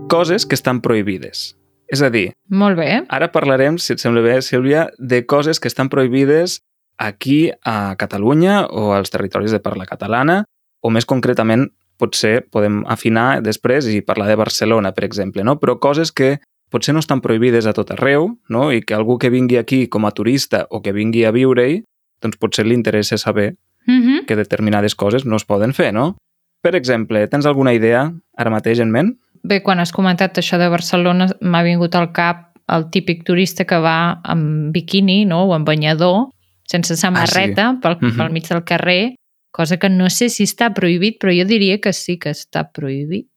coses 0.08 0.46
que 0.46 0.54
estan 0.54 0.80
prohibides. 0.80 1.56
És 1.88 2.00
a 2.02 2.10
dir, 2.10 2.32
Molt 2.48 2.76
bé. 2.78 3.04
ara 3.08 3.30
parlarem, 3.32 3.76
si 3.78 3.92
et 3.92 3.98
sembla 3.98 4.20
bé, 4.22 4.40
Sílvia, 4.42 4.90
de 4.98 5.24
coses 5.26 5.58
que 5.60 5.68
estan 5.68 5.88
prohibides 5.88 6.62
aquí 6.98 7.50
a 7.64 7.96
Catalunya 7.96 8.66
o 8.66 8.92
als 8.94 9.10
territoris 9.10 9.52
de 9.52 9.60
parla 9.60 9.86
catalana, 9.86 10.44
o 10.80 10.90
més 10.90 11.06
concretament, 11.06 11.68
potser 11.96 12.42
podem 12.52 12.82
afinar 12.86 13.40
després 13.40 13.88
i 13.88 14.02
parlar 14.04 14.28
de 14.28 14.36
Barcelona, 14.36 14.92
per 14.92 15.04
exemple, 15.04 15.44
no? 15.44 15.56
però 15.60 15.78
coses 15.80 16.12
que 16.12 16.38
potser 16.70 16.92
no 16.92 17.00
estan 17.00 17.22
prohibides 17.24 17.66
a 17.66 17.72
tot 17.72 17.94
arreu 17.94 18.34
no? 18.52 18.68
i 18.72 18.82
que 18.82 18.94
algú 18.94 19.16
que 19.18 19.30
vingui 19.32 19.56
aquí 19.56 19.86
com 19.88 20.04
a 20.04 20.12
turista 20.12 20.66
o 20.70 20.82
que 20.82 20.92
vingui 20.92 21.24
a 21.24 21.32
viure-hi, 21.32 21.84
doncs 22.20 22.36
potser 22.36 22.66
li 22.66 22.76
interessa 22.76 23.16
saber 23.16 23.54
Mm 23.86 24.02
-hmm. 24.02 24.24
que 24.26 24.36
determinades 24.36 24.94
coses 24.94 25.24
no 25.24 25.36
es 25.36 25.44
poden 25.44 25.72
fer, 25.72 25.92
no? 25.94 26.16
Per 26.60 26.74
exemple, 26.74 27.28
tens 27.28 27.46
alguna 27.46 27.72
idea 27.72 28.12
ara 28.36 28.50
mateix 28.50 28.80
en 28.80 28.90
ment? 28.90 29.16
Bé, 29.42 29.62
quan 29.62 29.78
has 29.78 29.92
comentat 29.92 30.38
això 30.38 30.58
de 30.58 30.68
Barcelona, 30.68 31.26
m'ha 31.40 31.62
vingut 31.62 31.94
al 31.94 32.10
cap 32.12 32.58
el 32.66 32.90
típic 32.90 33.22
turista 33.24 33.64
que 33.64 33.78
va 33.78 34.20
amb 34.24 34.72
biquini 34.72 35.24
no? 35.24 35.44
o 35.46 35.54
amb 35.54 35.66
banyador, 35.66 36.28
sense 36.68 36.96
samarreta, 36.96 37.68
ah, 37.70 37.72
sí. 37.74 37.80
pel, 37.82 37.96
Mhm. 38.00 38.16
pel 38.16 38.32
mig 38.32 38.48
del 38.48 38.64
carrer, 38.64 39.14
cosa 39.52 39.78
que 39.78 39.88
no 39.88 40.10
sé 40.10 40.28
si 40.28 40.44
està 40.44 40.72
prohibit, 40.74 41.18
però 41.22 41.32
jo 41.32 41.46
diria 41.48 41.80
que 41.80 41.92
sí 41.92 42.18
que 42.18 42.30
està 42.30 42.70
prohibit. 42.72 43.28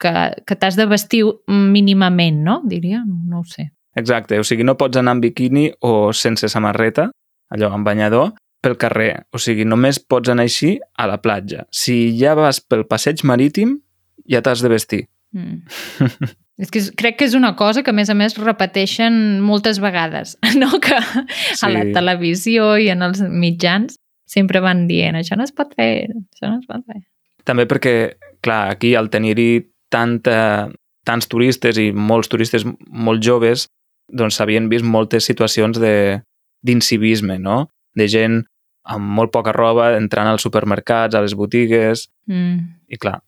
Que, 0.00 0.32
que 0.44 0.56
t'has 0.56 0.74
de 0.76 0.86
vestir 0.86 1.22
mínimament, 1.46 2.42
no? 2.42 2.60
Diria, 2.64 3.04
no 3.06 3.40
ho 3.40 3.44
sé. 3.44 3.70
Exacte, 3.94 4.38
o 4.40 4.44
sigui, 4.44 4.64
no 4.66 4.76
pots 4.76 4.98
anar 4.98 5.12
amb 5.14 5.22
biquini 5.22 5.68
o 5.86 6.12
sense 6.12 6.48
samarreta, 6.50 7.10
allò, 7.54 7.70
amb 7.72 7.86
banyador, 7.86 8.32
pel 8.60 8.76
carrer. 8.80 9.26
O 9.32 9.38
sigui, 9.38 9.64
només 9.64 10.00
pots 10.00 10.28
anar 10.32 10.46
així 10.48 10.78
a 10.96 11.06
la 11.06 11.20
platja. 11.22 11.66
Si 11.70 12.16
ja 12.18 12.34
vas 12.34 12.60
pel 12.60 12.86
passeig 12.90 13.22
marítim, 13.22 13.78
ja 14.26 14.42
t'has 14.42 14.62
de 14.64 14.68
vestir. 14.72 15.02
Mm. 15.34 15.60
és 16.62 16.70
que 16.70 16.78
és, 16.78 16.92
crec 16.94 17.16
que 17.18 17.26
és 17.26 17.34
una 17.34 17.54
cosa 17.58 17.82
que, 17.82 17.90
a 17.90 17.96
més 17.96 18.10
a 18.10 18.14
més, 18.14 18.36
repeteixen 18.38 19.40
moltes 19.42 19.80
vegades, 19.82 20.36
no? 20.60 20.70
Que 20.80 20.94
a 20.96 21.70
la 21.74 21.82
Sí. 21.84 21.92
televisió 21.96 22.76
i 22.78 22.88
en 22.94 23.02
els 23.02 23.20
mitjans 23.26 23.98
sempre 24.30 24.62
van 24.64 24.86
dient 24.88 25.18
això 25.18 25.36
no 25.36 25.44
es 25.44 25.52
pot 25.52 25.74
fer, 25.76 26.06
això 26.14 26.48
no 26.52 26.60
es 26.62 26.66
pot 26.70 26.84
fer. 26.86 27.02
També 27.44 27.66
perquè, 27.68 28.14
clar, 28.40 28.70
aquí 28.72 28.94
al 28.96 29.10
tenir-hi 29.12 29.66
tanta, 29.92 30.70
tants 31.04 31.28
turistes 31.28 31.76
i 31.78 31.90
molts 31.92 32.30
turistes 32.32 32.64
molt 32.88 33.20
joves, 33.22 33.66
doncs 34.08 34.38
s'havien 34.38 34.70
vist 34.72 34.84
moltes 34.84 35.26
situacions 35.28 35.78
de 35.80 36.22
d'incivisme, 36.64 37.36
no? 37.38 37.68
De 37.94 38.06
gent 38.08 38.40
amb 38.88 39.04
molt 39.18 39.30
poca 39.32 39.52
roba 39.52 39.90
entrant 39.98 40.28
als 40.30 40.42
supermercats, 40.46 41.14
a 41.14 41.20
les 41.20 41.34
botigues, 41.36 42.08
Mm. 42.26 42.80
i 42.88 42.96
clar, 42.96 43.18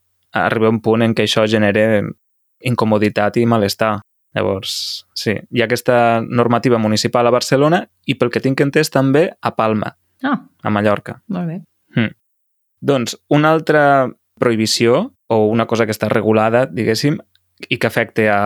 arriba 0.45 0.69
un 0.69 0.81
punt 0.85 1.03
en 1.03 1.15
què 1.15 1.25
això 1.27 1.47
genera 1.49 2.03
incomoditat 2.61 3.37
i 3.41 3.47
malestar. 3.47 3.97
Llavors, 4.37 5.07
sí, 5.17 5.33
hi 5.33 5.63
ha 5.63 5.65
aquesta 5.65 6.21
normativa 6.21 6.77
municipal 6.79 7.27
a 7.27 7.33
Barcelona 7.33 7.81
i 8.07 8.19
pel 8.21 8.29
que 8.31 8.43
tinc 8.45 8.61
entès 8.61 8.91
també 8.93 9.31
a 9.41 9.55
Palma, 9.57 9.95
Ah, 10.23 10.39
a 10.63 10.71
Mallorca. 10.71 11.23
molt 11.29 11.49
bé. 11.49 11.63
Doncs 12.81 13.17
una 13.33 13.51
altra 13.53 14.09
prohibició 14.39 15.13
o 15.29 15.47
una 15.49 15.67
cosa 15.67 15.87
que 15.87 15.93
està 15.93 16.09
regulada, 16.13 16.67
diguéssim, 16.67 17.17
i 17.69 17.79
que 17.81 17.87
afecta 17.89 18.27
a, 18.35 18.41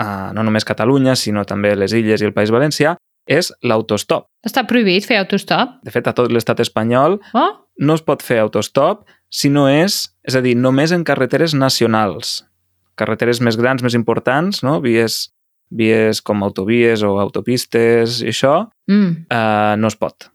a 0.00 0.32
no 0.32 0.42
només 0.42 0.64
Catalunya, 0.64 1.14
sinó 1.16 1.44
també 1.44 1.74
les 1.76 1.92
Illes 1.92 2.22
i 2.22 2.26
el 2.26 2.32
País 2.32 2.50
Valencià, 2.50 2.96
és 3.28 3.52
l'autostop. 3.62 4.24
Està 4.46 4.64
prohibit 4.66 5.04
fer 5.04 5.18
autostop? 5.20 5.76
De 5.84 5.92
fet, 5.92 6.08
a 6.08 6.14
tot 6.16 6.32
l'estat 6.32 6.60
espanyol 6.64 7.18
Oh, 7.36 7.50
no 7.84 7.94
es 7.98 8.02
pot 8.02 8.24
fer 8.24 8.38
autostop 8.40 9.04
si 9.30 9.48
no 9.50 9.68
és, 9.68 10.08
és 10.24 10.34
a 10.36 10.40
dir, 10.44 10.54
només 10.56 10.92
en 10.92 11.04
carreteres 11.04 11.54
nacionals. 11.54 12.44
Carreteres 12.98 13.40
més 13.40 13.56
grans, 13.56 13.82
més 13.82 13.94
importants, 13.94 14.62
no? 14.66 14.80
vies, 14.80 15.28
vies 15.70 16.20
com 16.24 16.42
autovies 16.42 17.02
o 17.06 17.18
autopistes 17.20 18.22
i 18.24 18.32
això, 18.32 18.68
mm. 18.90 19.10
eh, 19.30 19.76
no 19.78 19.86
es 19.88 19.96
pot. 19.96 20.30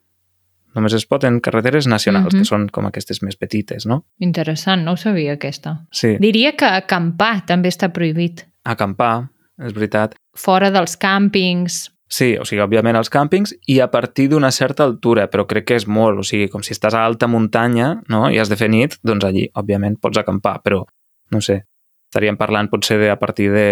Només 0.73 0.93
es 0.97 1.03
pot 1.05 1.21
en 1.27 1.39
carreteres 1.39 1.85
nacionals, 1.85 2.33
Mhm. 2.33 2.39
que 2.41 2.45
són 2.50 2.63
com 2.69 2.85
aquestes 2.88 3.21
més 3.21 3.35
petites, 3.38 3.85
no? 3.85 4.05
interessant, 4.19 4.81
no 4.83 4.93
ho 4.93 4.97
sabia 4.97 5.33
aquesta. 5.33 5.85
Sí, 5.91 6.15
Diria 6.19 6.55
que 6.57 6.65
acampar 6.65 7.45
també 7.45 7.69
està 7.69 7.91
prohibit. 7.93 8.47
acampar, 8.65 9.29
és 9.62 9.73
veritat. 9.73 10.15
Fora 10.35 10.71
dels 10.71 10.97
càmpings. 10.97 11.91
Sí, 12.13 12.34
o 12.38 12.43
sigui, 12.46 12.62
òbviament 12.62 12.98
als 13.00 13.10
càmpings 13.10 13.55
i 13.74 13.79
a 13.82 13.88
partir 13.89 14.27
d'una 14.29 14.51
certa 14.53 14.86
altura, 14.86 15.25
però 15.32 15.48
crec 15.50 15.65
que 15.72 15.77
és 15.79 15.88
molt, 15.89 16.20
o 16.22 16.25
sigui, 16.27 16.46
com 16.51 16.62
si 16.62 16.75
estàs 16.75 16.93
a 16.93 17.01
alta 17.08 17.25
muntanya 17.32 17.88
no? 18.13 18.27
i 18.29 18.38
has 18.38 18.51
de 18.51 18.58
fer 18.60 18.67
nit, 18.70 19.00
doncs 19.01 19.25
allí, 19.25 19.48
òbviament, 19.58 19.98
pots 20.01 20.20
acampar, 20.22 20.60
però, 20.62 20.84
no 21.34 21.41
sé, 21.41 21.63
estaríem 22.12 22.38
parlant 22.38 22.70
potser 22.70 23.00
de 23.01 23.10
a 23.10 23.17
partir 23.17 23.50
de... 23.53 23.67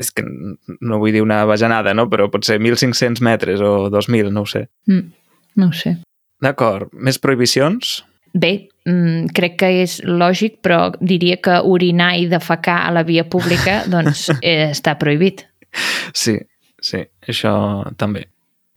És 0.00 0.08
que 0.16 0.24
no 0.24 0.98
vull 1.02 1.12
dir 1.12 1.20
una 1.20 1.42
bajanada, 1.44 1.92
no? 1.92 2.06
però 2.08 2.30
potser 2.32 2.56
1.500 2.56 3.20
metres 3.20 3.60
o 3.60 3.90
2.000, 3.92 4.30
no 4.32 4.46
ho 4.46 4.48
sé. 4.48 4.64
Mm. 4.88 5.12
No 5.60 5.68
ho 5.68 5.76
sé. 5.76 5.98
D'acord, 6.40 6.88
més 6.96 7.20
prohibicions? 7.20 7.98
Bé, 8.32 8.54
mm, 8.88 9.28
crec 9.36 9.58
que 9.60 9.68
és 9.82 9.98
lògic, 10.08 10.62
però 10.64 10.86
diria 11.04 11.36
que 11.36 11.58
orinar 11.68 12.14
i 12.16 12.24
defecar 12.32 12.78
a 12.86 12.96
la 12.96 13.04
via 13.04 13.26
pública 13.28 13.82
doncs, 13.92 14.30
eh, 14.40 14.70
està 14.70 14.96
prohibit. 14.96 15.44
Sí, 16.16 16.38
sí, 16.82 17.02
això 17.28 17.54
també. 18.00 18.26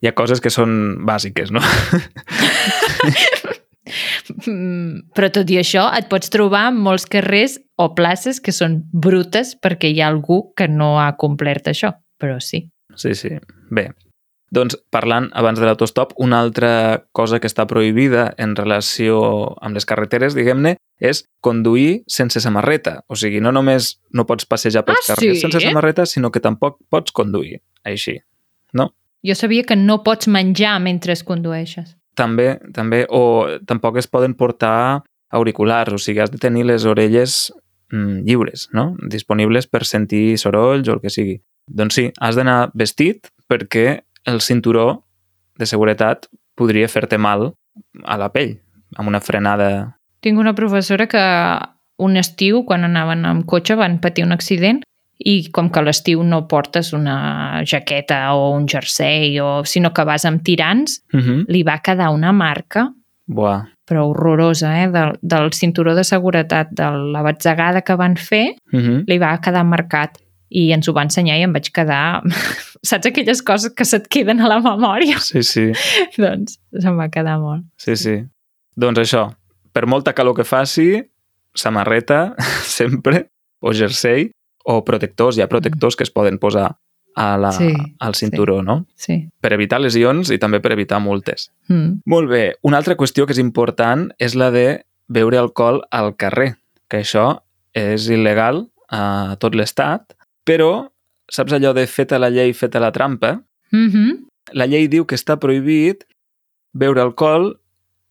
Hi 0.04 0.10
ha 0.10 0.16
coses 0.18 0.42
que 0.44 0.52
són 0.54 1.06
bàsiques, 1.08 1.52
no? 1.56 1.64
Mm, 4.48 5.12
Però 5.16 5.30
tot 5.30 5.50
i 5.54 5.60
això, 5.62 5.86
et 5.94 6.08
pots 6.10 6.32
trobar 6.34 6.64
en 6.72 6.80
molts 6.82 7.06
carrers 7.10 7.60
o 7.78 7.92
places 7.98 8.40
que 8.42 8.54
són 8.56 8.80
brutes 8.92 9.54
perquè 9.62 9.92
hi 9.92 10.02
ha 10.02 10.10
algú 10.10 10.40
que 10.58 10.68
no 10.72 10.96
ha 11.02 11.12
complert 11.22 11.70
això. 11.70 11.94
Però 12.22 12.40
sí. 12.42 12.64
Sí, 12.98 13.14
sí. 13.18 13.36
Bé, 13.70 13.90
doncs 14.56 14.78
parlant 14.94 15.30
abans 15.36 15.60
de 15.60 15.68
l'autostop, 15.68 16.14
una 16.22 16.40
altra 16.40 17.06
cosa 17.12 17.40
que 17.40 17.50
està 17.50 17.66
prohibida 17.68 18.30
en 18.38 18.56
relació 18.56 19.20
amb 19.62 19.76
les 19.76 19.88
carreteres, 19.90 20.38
diguem-ne, 20.38 20.76
és 21.00 21.26
conduir 21.42 22.04
sense 22.08 22.40
samarreta. 22.40 23.04
O 23.08 23.16
sigui, 23.20 23.42
no 23.44 23.52
només 23.52 23.96
no 24.14 24.26
pots 24.26 24.46
passejar 24.46 24.86
pels 24.86 25.04
Ah, 25.10 25.14
carrers 25.16 25.40
sí? 25.40 25.42
sense 25.42 25.60
samarreta, 25.60 26.06
sinó 26.06 26.32
que 26.32 26.40
tampoc 26.40 26.80
pots 26.90 27.12
conduir 27.12 27.62
així. 27.84 28.20
Jo 29.26 29.34
sabia 29.34 29.64
que 29.66 29.76
no 29.76 30.04
pots 30.04 30.28
menjar 30.28 30.80
mentre 30.80 31.14
es 31.14 31.24
condueixes. 31.26 31.96
També, 32.14 32.60
també, 32.76 33.08
o 33.10 33.48
tampoc 33.66 33.98
es 33.98 34.06
poden 34.08 34.36
portar 34.38 35.02
auriculars, 35.34 35.94
o 35.94 35.98
sigui, 35.98 36.22
has 36.22 36.30
de 36.30 36.38
tenir 36.38 36.66
les 36.70 36.86
orelles 36.86 37.52
mm, 37.92 38.22
lliures, 38.28 38.68
no? 38.72 38.96
Disponibles 39.10 39.66
per 39.66 39.84
sentir 39.84 40.38
sorolls 40.38 40.88
o 40.88 40.94
el 40.94 41.02
que 41.02 41.10
sigui. 41.10 41.40
Doncs 41.66 41.98
sí, 41.98 42.06
has 42.22 42.38
d'anar 42.38 42.70
vestit 42.78 43.32
perquè 43.50 44.04
el 44.30 44.42
cinturó 44.46 45.08
de 45.58 45.66
seguretat 45.66 46.30
podria 46.56 46.88
fer-te 46.88 47.18
mal 47.18 47.50
a 48.06 48.18
la 48.22 48.30
pell, 48.30 48.60
amb 48.96 49.10
una 49.10 49.22
frenada... 49.22 49.98
Tinc 50.26 50.42
una 50.42 50.56
professora 50.58 51.06
que 51.06 51.22
un 52.02 52.18
estiu, 52.18 52.64
quan 52.66 52.84
anaven 52.88 53.24
amb 53.30 53.46
cotxe, 53.46 53.76
van 53.78 54.00
patir 54.02 54.26
un 54.26 54.34
accident 54.34 54.82
i 55.22 55.36
com 55.54 55.70
que 55.72 55.80
a 55.80 55.86
l'estiu 55.86 56.24
no 56.28 56.42
portes 56.52 56.90
una 56.98 57.62
jaqueta 57.64 58.34
o 58.36 58.50
un 58.56 58.66
jersei, 58.68 59.38
o, 59.40 59.62
sinó 59.64 59.94
que 59.94 60.04
vas 60.04 60.26
amb 60.26 60.42
tirants, 60.44 61.04
Uh 61.14 61.20
-huh. 61.20 61.46
li 61.48 61.62
va 61.64 61.78
quedar 61.80 62.10
una 62.10 62.32
marca 62.34 62.92
Buah, 63.28 63.64
però 63.88 64.08
horrorosa, 64.10 64.84
eh? 64.84 64.90
Del, 64.92 65.14
del 65.22 65.54
cinturó 65.54 65.96
de 65.96 66.04
seguretat, 66.04 66.68
de 66.72 66.90
la 67.14 67.22
batzegada 67.22 67.82
que 67.82 67.96
van 67.96 68.18
fer, 68.18 68.56
uh 68.74 68.80
-huh. 68.80 69.04
li 69.08 69.18
va 69.18 69.40
quedar 69.40 69.64
marcat 69.64 70.18
i 70.50 70.72
ens 70.72 70.88
ho 70.88 70.94
va 70.94 71.04
ensenyar 71.04 71.38
i 71.38 71.44
em 71.44 71.54
vaig 71.54 71.72
quedar... 71.72 72.22
Saps 72.84 73.06
aquelles 73.06 73.42
coses 73.42 73.74
que 73.74 73.86
se't 73.86 74.08
queden 74.08 74.42
a 74.42 74.48
la 74.48 74.60
memòria? 74.60 75.18
Sí, 75.20 75.42
sí, 75.44 75.72
doncs 76.18 76.60
se'm 76.80 76.98
va 76.98 77.10
quedar 77.10 77.40
molt. 77.40 77.64
sí, 77.78 77.96
sí. 77.96 78.24
Doncs 78.78 79.00
això, 79.00 79.30
per 79.76 79.90
molta 79.92 80.14
calor 80.16 80.38
que 80.38 80.48
faci, 80.48 81.04
samarreta, 81.54 82.36
sempre, 82.80 83.28
o 83.60 83.74
jersei, 83.76 84.30
o 84.64 84.80
protectors. 84.88 85.36
Hi 85.36 85.44
ha 85.44 85.52
protectors 85.52 86.00
que 86.00 86.08
es 86.08 86.14
poden 86.16 86.40
posar 86.40 86.78
a 87.16 87.38
la, 87.40 87.52
Sí, 87.56 87.72
al 88.00 88.16
cinturó, 88.16 88.62
no? 88.64 88.86
Sí. 88.96 89.18
Per 89.44 89.52
evitar 89.56 89.82
lesions 89.84 90.32
i 90.32 90.40
també 90.40 90.62
per 90.64 90.74
evitar 90.76 91.00
multes. 91.04 91.50
Mm. 91.68 92.02
Molt 92.12 92.32
bé. 92.32 92.44
Una 92.64 92.80
altra 92.80 92.96
qüestió 93.00 93.28
que 93.28 93.36
és 93.36 93.42
important 93.44 94.10
és 94.20 94.36
la 94.36 94.50
de 94.52 94.86
beure 95.08 95.40
alcohol 95.40 95.82
al 95.92 96.16
carrer, 96.20 96.56
que 96.92 97.04
això 97.04 97.28
és 97.76 98.08
il·legal 98.12 98.66
a 98.92 99.36
tot 99.40 99.56
l'estat, 99.56 100.16
però 100.48 100.88
saps 101.32 101.56
allò 101.56 101.74
de 101.76 101.86
feta 101.88 102.20
la 102.20 102.32
llei, 102.32 102.54
feta 102.54 102.80
la 102.80 102.92
trampa? 102.96 103.42
Mm 103.72 103.90
-hmm. 103.90 104.18
La 104.54 104.68
llei 104.68 104.88
diu 104.88 105.06
que 105.06 105.16
està 105.16 105.40
prohibit 105.40 106.06
beure 106.74 107.02
alcohol 107.02 107.60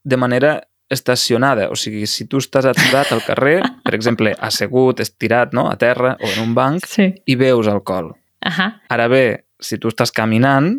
de 0.04 0.16
manera 0.16 0.62
estacionada. 0.90 1.68
O 1.70 1.76
sigui, 1.76 2.06
si 2.06 2.26
tu 2.28 2.38
estàs 2.42 2.66
aturat 2.68 3.10
al 3.12 3.22
carrer, 3.24 3.60
per 3.84 3.94
exemple, 3.96 4.34
assegut, 4.38 5.00
estirat, 5.00 5.52
no?, 5.56 5.68
a 5.70 5.76
terra 5.80 6.16
o 6.20 6.28
en 6.28 6.42
un 6.42 6.54
banc, 6.54 6.86
Sí. 6.86 7.10
i 7.26 7.36
beus 7.36 7.66
alcohol. 7.68 8.12
Ahà. 8.44 8.80
Ara 8.88 9.08
bé, 9.08 9.46
si 9.60 9.78
tu 9.78 9.88
estàs 9.88 10.12
caminant, 10.12 10.74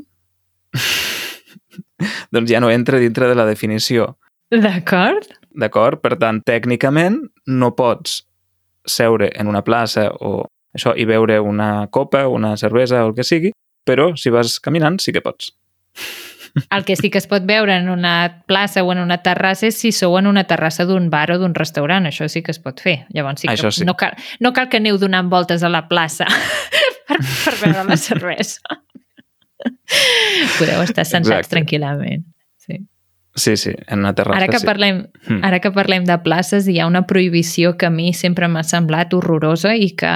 doncs 2.31 2.51
ja 2.51 2.59
no 2.62 2.69
entra 2.71 3.00
dintre 3.01 3.27
de 3.27 3.35
la 3.35 3.45
definició. 3.47 4.17
D'acord. 4.51 5.25
D'acord? 5.55 6.01
Per 6.03 6.17
tant, 6.21 6.41
tècnicament 6.45 7.17
no 7.47 7.71
pots 7.75 8.21
seure 8.85 9.31
en 9.33 9.47
una 9.50 9.63
plaça 9.65 10.09
o 10.21 10.45
això 10.75 10.93
i 11.00 11.05
beure 11.09 11.39
una 11.41 11.88
copa, 11.89 12.27
una 12.27 12.55
cervesa 12.59 13.03
o 13.03 13.09
el 13.09 13.15
que 13.17 13.24
sigui, 13.25 13.51
però 13.88 14.12
si 14.19 14.29
vas 14.29 14.59
caminant 14.59 15.00
sí 15.01 15.12
que 15.15 15.21
pots. 15.25 15.53
El 16.71 16.85
que 16.85 16.95
sí 16.95 17.09
que 17.12 17.17
es 17.19 17.27
pot 17.27 17.43
veure 17.45 17.75
en 17.75 17.89
una 17.89 18.43
plaça 18.47 18.83
o 18.83 18.91
en 18.93 19.00
una 19.03 19.17
terrassa 19.24 19.67
és 19.67 19.75
si 19.75 19.91
sou 19.91 20.15
en 20.17 20.27
una 20.27 20.45
terrassa 20.47 20.85
d'un 20.88 21.09
bar 21.12 21.29
o 21.35 21.38
d'un 21.41 21.53
restaurant. 21.55 22.05
Això 22.07 22.29
sí 22.31 22.41
que 22.43 22.51
es 22.55 22.59
pot 22.63 22.79
fer. 22.79 23.05
Llavors 23.12 23.41
sí 23.41 23.47
que 23.50 23.53
Això 23.57 23.71
sí. 23.75 23.83
no, 23.85 23.95
cal, 24.00 24.13
no 24.39 24.53
cal 24.53 24.69
que 24.69 24.77
aneu 24.79 24.97
donant 24.97 25.27
voltes 25.29 25.63
a 25.63 25.69
la 25.69 25.83
plaça 25.89 26.25
per, 27.07 27.19
per 27.19 27.55
veure 27.62 27.83
la 27.89 27.97
cervesa. 28.07 28.62
Podeu 30.59 30.81
estar 30.83 31.05
sensats 31.05 31.45
Exacte. 31.45 31.55
tranquil·lament. 31.55 32.25
Sí. 32.62 32.79
Sí, 33.35 33.57
sí, 33.59 33.71
en 33.91 34.00
una 34.00 34.13
terrassa 34.15 34.38
Ara 34.43 34.47
que, 34.51 34.59
sí. 34.59 34.65
parlem, 34.65 35.01
Mm. 35.27 35.41
ara 35.43 35.59
que 35.59 35.71
parlem 35.75 36.05
de 36.05 36.17
places, 36.24 36.67
hi 36.69 36.79
ha 36.79 36.88
una 36.88 37.05
prohibició 37.07 37.75
que 37.77 37.88
a 37.88 37.89
mi 37.89 38.13
sempre 38.13 38.47
m'ha 38.47 38.63
semblat 38.63 39.13
horrorosa 39.13 39.75
i 39.75 39.89
que 39.97 40.12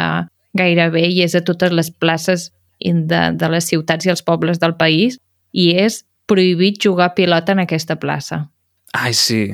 gairebé 0.54 1.08
hi 1.10 1.24
és 1.26 1.36
a 1.36 1.42
totes 1.44 1.72
les 1.74 1.90
places 1.92 2.52
de, 2.80 3.22
de 3.36 3.50
les 3.50 3.66
ciutats 3.68 4.06
i 4.06 4.10
els 4.14 4.22
pobles 4.24 4.60
del 4.60 4.76
país 4.80 5.18
i 5.52 5.72
és 5.76 6.06
prohibit 6.30 6.78
jugar 6.84 7.10
a 7.12 7.16
pilota 7.18 7.56
en 7.58 7.64
aquesta 7.66 7.98
plaça. 8.00 8.46
Ai, 8.94 9.14
sí. 9.18 9.48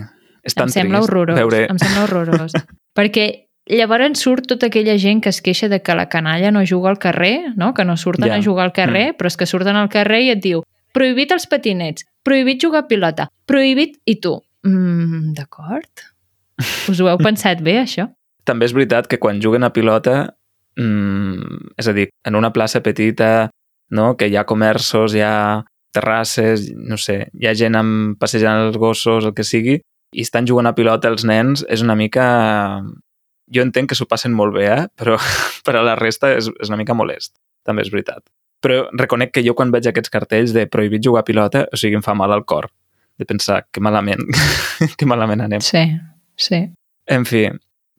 És 0.45 0.53
tan 0.53 0.67
em 0.69 0.75
sembla 0.75 0.99
trist 1.01 1.09
horrorós. 1.09 1.39
veure... 1.39 1.63
Em 1.71 1.79
sembla 1.81 2.03
horrorós. 2.05 2.53
Perquè 2.97 3.25
llavors 3.71 4.21
surt 4.21 4.45
tota 4.51 4.67
aquella 4.69 4.97
gent 5.01 5.23
que 5.25 5.31
es 5.33 5.39
queixa 5.41 5.67
de 5.71 5.79
que 5.81 5.95
la 5.97 6.05
canalla 6.11 6.51
no 6.53 6.61
juga 6.67 6.91
al 6.91 6.99
carrer, 7.01 7.55
no? 7.57 7.73
que 7.73 7.85
no 7.87 7.97
surten 7.97 8.29
Ja. 8.29 8.35
a 8.37 8.43
jugar 8.43 8.67
al 8.69 8.73
carrer, 8.75 9.15
però 9.17 9.31
és 9.31 9.37
que 9.39 9.47
surten 9.49 9.75
al 9.75 9.89
carrer 9.89 10.21
i 10.27 10.29
et 10.35 10.43
diu 10.43 10.61
prohibit 10.93 11.31
els 11.35 11.47
patinets, 11.49 12.05
prohibit 12.23 12.61
jugar 12.61 12.83
a 12.85 12.87
pilota, 12.87 13.27
prohibit... 13.49 13.97
I 14.05 14.19
tu, 14.21 14.37
mm, 14.63 15.33
d'acord? 15.35 16.05
Us 16.87 17.01
ho 17.01 17.09
heu 17.09 17.17
pensat 17.19 17.59
bé, 17.65 17.79
això? 17.81 18.05
També 18.45 18.69
és 18.69 18.73
veritat 18.77 19.09
que 19.11 19.17
quan 19.19 19.41
juguen 19.43 19.65
a 19.65 19.73
pilota, 19.75 20.35
mmm, 20.77 21.73
és 21.81 21.87
a 21.89 21.93
dir, 21.97 22.07
en 22.23 22.35
una 22.37 22.53
plaça 22.53 22.79
petita, 22.85 23.49
no? 23.89 24.15
que 24.15 24.29
hi 24.29 24.37
ha 24.37 24.45
comerços, 24.45 25.15
hi 25.17 25.21
ha 25.25 25.65
terrasses, 25.95 26.69
no 26.75 26.99
sé, 27.01 27.25
hi 27.33 27.49
ha 27.49 27.55
gent 27.57 27.77
amb, 27.79 28.19
passejant 28.21 28.67
els 28.67 28.77
gossos, 28.81 29.25
el 29.25 29.33
que 29.37 29.47
sigui, 29.47 29.79
i 30.15 30.23
estan 30.23 30.47
jugant 30.47 30.69
a 30.69 30.75
pilota 30.77 31.11
els 31.11 31.27
nens, 31.27 31.65
és 31.69 31.83
una 31.85 31.97
mica... 31.99 32.27
Jo 33.53 33.61
entenc 33.61 33.91
que 33.91 33.95
s'ho 33.97 34.07
passen 34.09 34.33
molt 34.33 34.55
bé, 34.55 34.65
eh? 34.73 34.85
però 34.97 35.19
per 35.65 35.75
a 35.77 35.83
la 35.85 35.93
resta 35.99 36.31
és, 36.33 36.47
és 36.61 36.71
una 36.71 36.79
mica 36.81 36.95
molest. 36.97 37.35
També 37.65 37.85
és 37.85 37.91
veritat. 37.93 38.23
Però 38.63 38.87
reconec 38.97 39.35
que 39.35 39.43
jo 39.45 39.53
quan 39.57 39.73
veig 39.73 39.85
aquests 39.89 40.09
cartells 40.13 40.55
de 40.55 40.65
prohibit 40.71 41.03
jugar 41.05 41.21
a 41.21 41.27
pilota, 41.27 41.67
o 41.69 41.77
sigui, 41.77 41.99
em 41.99 42.05
fa 42.05 42.15
mal 42.17 42.33
al 42.33 42.45
cor 42.49 42.71
de 43.17 43.25
pensar 43.25 43.67
que 43.71 43.81
malament, 43.81 44.25
que 44.97 45.07
malament 45.07 45.45
anem. 45.45 45.61
Sí, 45.63 45.83
sí. 46.35 46.61
En 47.05 47.27
fi, 47.29 47.45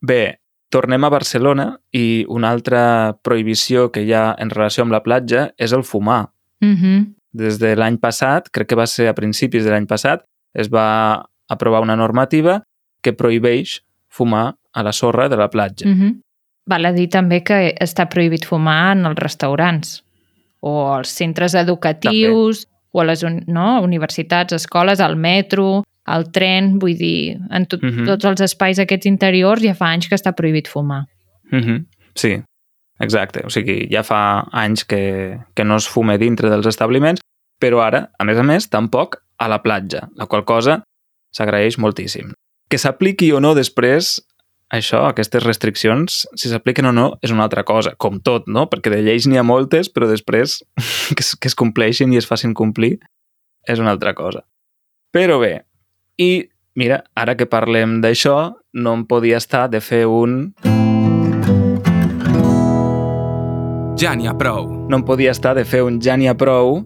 bé, 0.03 0.39
tornem 0.73 1.07
a 1.07 1.13
Barcelona 1.13 1.69
i 1.95 2.25
una 2.29 2.51
altra 2.51 3.17
prohibició 3.25 3.91
que 3.93 4.03
hi 4.05 4.13
ha 4.13 4.29
en 4.39 4.51
relació 4.51 4.85
amb 4.85 4.97
la 4.97 5.03
platja 5.05 5.51
és 5.57 5.73
el 5.73 5.85
fumar. 5.85 6.27
Mm 6.61 6.75
-hmm. 6.75 7.07
Des 7.37 7.59
de 7.61 7.75
l'any 7.77 7.99
passat, 8.01 8.49
crec 8.55 8.71
que 8.71 8.79
va 8.79 8.87
ser 8.89 9.09
a 9.11 9.17
principis 9.17 9.65
de 9.67 9.73
l'any 9.75 9.87
passat, 9.89 10.25
es 10.55 10.71
va 10.73 11.27
aprovar 11.53 11.83
una 11.85 11.97
normativa 11.97 12.63
que 13.03 13.13
prohibeix 13.13 13.81
fumar 14.09 14.57
a 14.73 14.83
la 14.83 14.93
sorra 14.93 15.29
de 15.29 15.37
la 15.37 15.49
platja. 15.51 15.87
Mm 15.89 15.95
-hmm. 16.01 16.15
Val 16.67 16.87
a 16.87 16.93
dir 16.93 17.09
també 17.09 17.43
que 17.43 17.75
està 17.81 18.09
prohibit 18.09 18.45
fumar 18.45 18.97
en 18.97 19.07
els 19.07 19.19
restaurants 19.19 20.03
o 20.61 20.95
als 20.95 21.09
centres 21.09 21.55
educatius 21.55 22.65
també. 22.65 22.75
o 22.93 23.01
a 23.01 23.05
les 23.05 23.25
no, 23.47 23.83
universitats, 23.83 24.53
escoles, 24.53 25.01
al 25.01 25.17
metro, 25.17 25.85
al 26.05 26.31
tren, 26.33 26.79
vull 26.79 26.97
dir, 26.97 27.39
en 27.51 27.67
tot, 27.67 27.83
mm. 27.83 27.89
-hmm. 27.89 28.07
tots 28.07 28.25
els 28.25 28.41
espais 28.41 28.79
aquests 28.79 29.07
interiors 29.07 29.63
ja 29.63 29.75
fa 29.75 29.87
anys 29.87 30.09
que 30.09 30.15
està 30.15 30.33
prohibit 30.33 30.69
fumar. 30.69 31.05
Mm 31.51 31.61
-hmm. 31.61 31.85
Sí, 32.15 32.43
exacte. 33.01 33.45
O 33.47 33.53
sigui, 33.53 33.85
ja 33.93 34.03
fa 34.07 34.47
anys 34.53 34.85
que, 34.89 35.39
que 35.55 35.65
no 35.65 35.79
es 35.81 35.89
fume 35.89 36.19
dintre 36.23 36.51
dels 36.53 36.69
establiments, 36.71 37.23
però 37.61 37.83
ara, 37.85 38.07
a 38.19 38.25
més 38.29 38.39
a 38.39 38.45
més, 38.47 38.69
tampoc 38.73 39.21
a 39.39 39.49
la 39.49 39.61
platja, 39.65 40.07
la 40.17 40.29
qual 40.29 40.45
cosa 40.49 40.81
s'agraeix 41.37 41.79
moltíssim. 41.81 42.33
Que 42.71 42.81
s'apliqui 42.81 43.31
o 43.37 43.41
no 43.41 43.53
després, 43.57 44.17
això, 44.73 45.05
aquestes 45.07 45.45
restriccions, 45.45 46.25
si 46.35 46.51
s'apliquen 46.51 46.89
o 46.91 46.95
no, 46.97 47.07
és 47.23 47.33
una 47.35 47.47
altra 47.47 47.65
cosa, 47.69 47.95
com 47.97 48.19
tot, 48.25 48.49
no? 48.49 48.67
Perquè 48.73 48.93
de 48.93 49.03
lleis 49.07 49.29
n'hi 49.29 49.39
ha 49.39 49.47
moltes, 49.47 49.91
però 49.93 50.09
després 50.11 50.59
que 51.15 51.23
es, 51.23 51.35
que 51.37 51.53
es 51.53 51.59
compleixin 51.59 52.13
i 52.13 52.21
es 52.21 52.29
facin 52.29 52.57
complir 52.57 52.97
és 53.67 53.83
una 53.83 53.93
altra 53.95 54.15
cosa. 54.15 54.45
Però 55.15 55.39
bé, 55.43 55.55
i 56.19 56.47
mira, 56.77 57.03
ara 57.17 57.37
que 57.37 57.49
parlem 57.49 58.01
d'això, 58.05 58.37
no 58.77 58.97
em 58.99 59.07
podia 59.09 59.41
estar 59.43 59.67
de 59.73 59.81
fer 59.81 60.05
un... 60.07 60.55
Ja 63.97 64.13
n'hi 64.13 64.27
ha 64.29 64.35
prou. 64.37 64.67
no 64.91 64.99
em 64.99 65.05
podia 65.05 65.31
estar 65.33 65.55
de 65.57 65.65
fer 65.65 65.81
un 65.83 65.97
ja 66.05 66.17
n'hi 66.17 66.29
ha 66.29 66.35
prou 66.37 66.83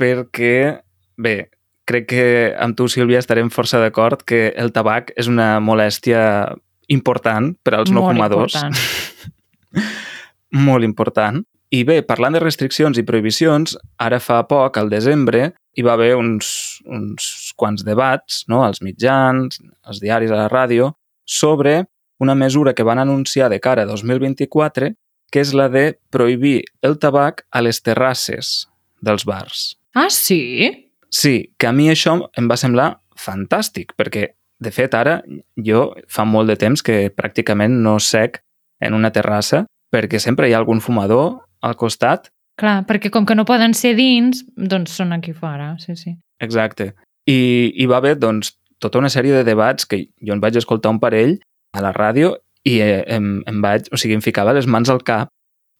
perquè, 0.00 0.80
bé, 1.16 1.50
crec 1.84 2.06
que 2.08 2.24
amb 2.58 2.76
tu, 2.76 2.88
Sílvia, 2.88 3.20
estarem 3.20 3.50
força 3.52 3.80
d'acord 3.80 4.24
que 4.24 4.54
el 4.56 4.72
tabac 4.72 5.12
és 5.16 5.28
una 5.28 5.60
molèstia 5.60 6.56
important 6.88 7.52
per 7.62 7.74
als 7.76 7.92
no 7.92 8.02
Molt 8.02 8.14
fumadors. 8.16 8.56
important. 8.56 9.84
Molt 10.68 10.84
important. 10.84 11.44
I 11.70 11.84
bé, 11.84 12.00
parlant 12.06 12.36
de 12.36 12.40
restriccions 12.40 12.96
i 12.96 13.04
prohibicions, 13.04 13.76
ara 13.98 14.20
fa 14.20 14.42
poc, 14.48 14.78
al 14.78 14.88
desembre, 14.88 15.52
hi 15.76 15.84
va 15.84 15.92
haver 15.92 16.14
uns, 16.16 16.80
uns 16.86 17.52
quants 17.56 17.84
debats 17.84 18.44
no? 18.48 18.62
als 18.64 18.80
mitjans, 18.80 19.60
als 19.84 20.00
diaris, 20.00 20.32
a 20.32 20.44
la 20.46 20.48
ràdio, 20.48 20.94
sobre 21.24 21.82
una 22.18 22.34
mesura 22.34 22.72
que 22.72 22.86
van 22.86 22.98
anunciar 22.98 23.50
de 23.50 23.60
cara 23.60 23.82
a 23.82 23.90
2024 23.90 24.94
que 25.36 25.42
és 25.44 25.50
la 25.52 25.66
de 25.68 25.98
prohibir 26.08 26.62
el 26.80 26.94
tabac 26.96 27.42
a 27.52 27.60
les 27.60 27.82
terrasses 27.84 28.70
dels 29.04 29.26
bars. 29.28 29.74
Ah, 29.92 30.08
sí? 30.08 30.70
Sí, 31.12 31.52
que 31.60 31.68
a 31.68 31.74
mi 31.76 31.90
això 31.92 32.14
em 32.40 32.46
va 32.48 32.56
semblar 32.56 32.94
fantàstic, 33.20 33.92
perquè, 34.00 34.30
de 34.32 34.72
fet, 34.72 34.96
ara 34.96 35.18
jo 35.60 35.90
fa 36.08 36.24
molt 36.24 36.48
de 36.48 36.56
temps 36.56 36.80
que 36.80 37.10
pràcticament 37.12 37.76
no 37.84 37.98
sec 38.00 38.40
en 38.80 38.96
una 38.96 39.10
terrassa, 39.12 39.66
perquè 39.92 40.16
sempre 40.24 40.48
hi 40.48 40.56
ha 40.56 40.62
algun 40.62 40.80
fumador 40.80 41.42
al 41.60 41.76
costat. 41.76 42.30
Clar, 42.56 42.78
perquè 42.88 43.12
com 43.12 43.28
que 43.28 43.36
no 43.36 43.44
poden 43.44 43.76
ser 43.76 43.92
dins, 44.00 44.40
doncs 44.56 44.96
són 44.96 45.12
aquí 45.12 45.36
fora, 45.36 45.74
sí, 45.84 45.98
sí. 46.00 46.14
Exacte. 46.40 46.94
I 47.28 47.74
hi 47.76 47.90
va 47.92 48.00
haver, 48.00 48.16
doncs, 48.24 48.54
tota 48.80 49.04
una 49.04 49.12
sèrie 49.12 49.36
de 49.36 49.44
debats 49.44 49.84
que 49.84 50.06
jo 50.16 50.32
en 50.32 50.40
vaig 50.40 50.56
escoltar 50.56 50.96
un 50.96 51.04
parell 51.04 51.36
a 51.76 51.84
la 51.84 51.92
ràdio 51.92 52.38
i 52.66 52.78
eh, 52.82 53.04
em, 53.16 53.40
em 53.46 53.62
vaig, 53.62 53.86
o 53.92 54.00
sigui, 54.00 54.16
em 54.18 54.24
ficava 54.24 54.54
les 54.56 54.66
mans 54.66 54.90
al 54.90 55.02
cap 55.06 55.30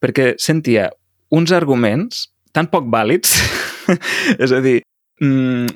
perquè 0.03 0.35
sentia 0.39 0.89
uns 1.33 1.51
arguments 1.51 2.27
tan 2.55 2.69
poc 2.71 2.87
vàlids, 2.89 3.33
és 4.43 4.53
a 4.53 4.61
dir, 4.63 4.79
mm, 5.21 5.67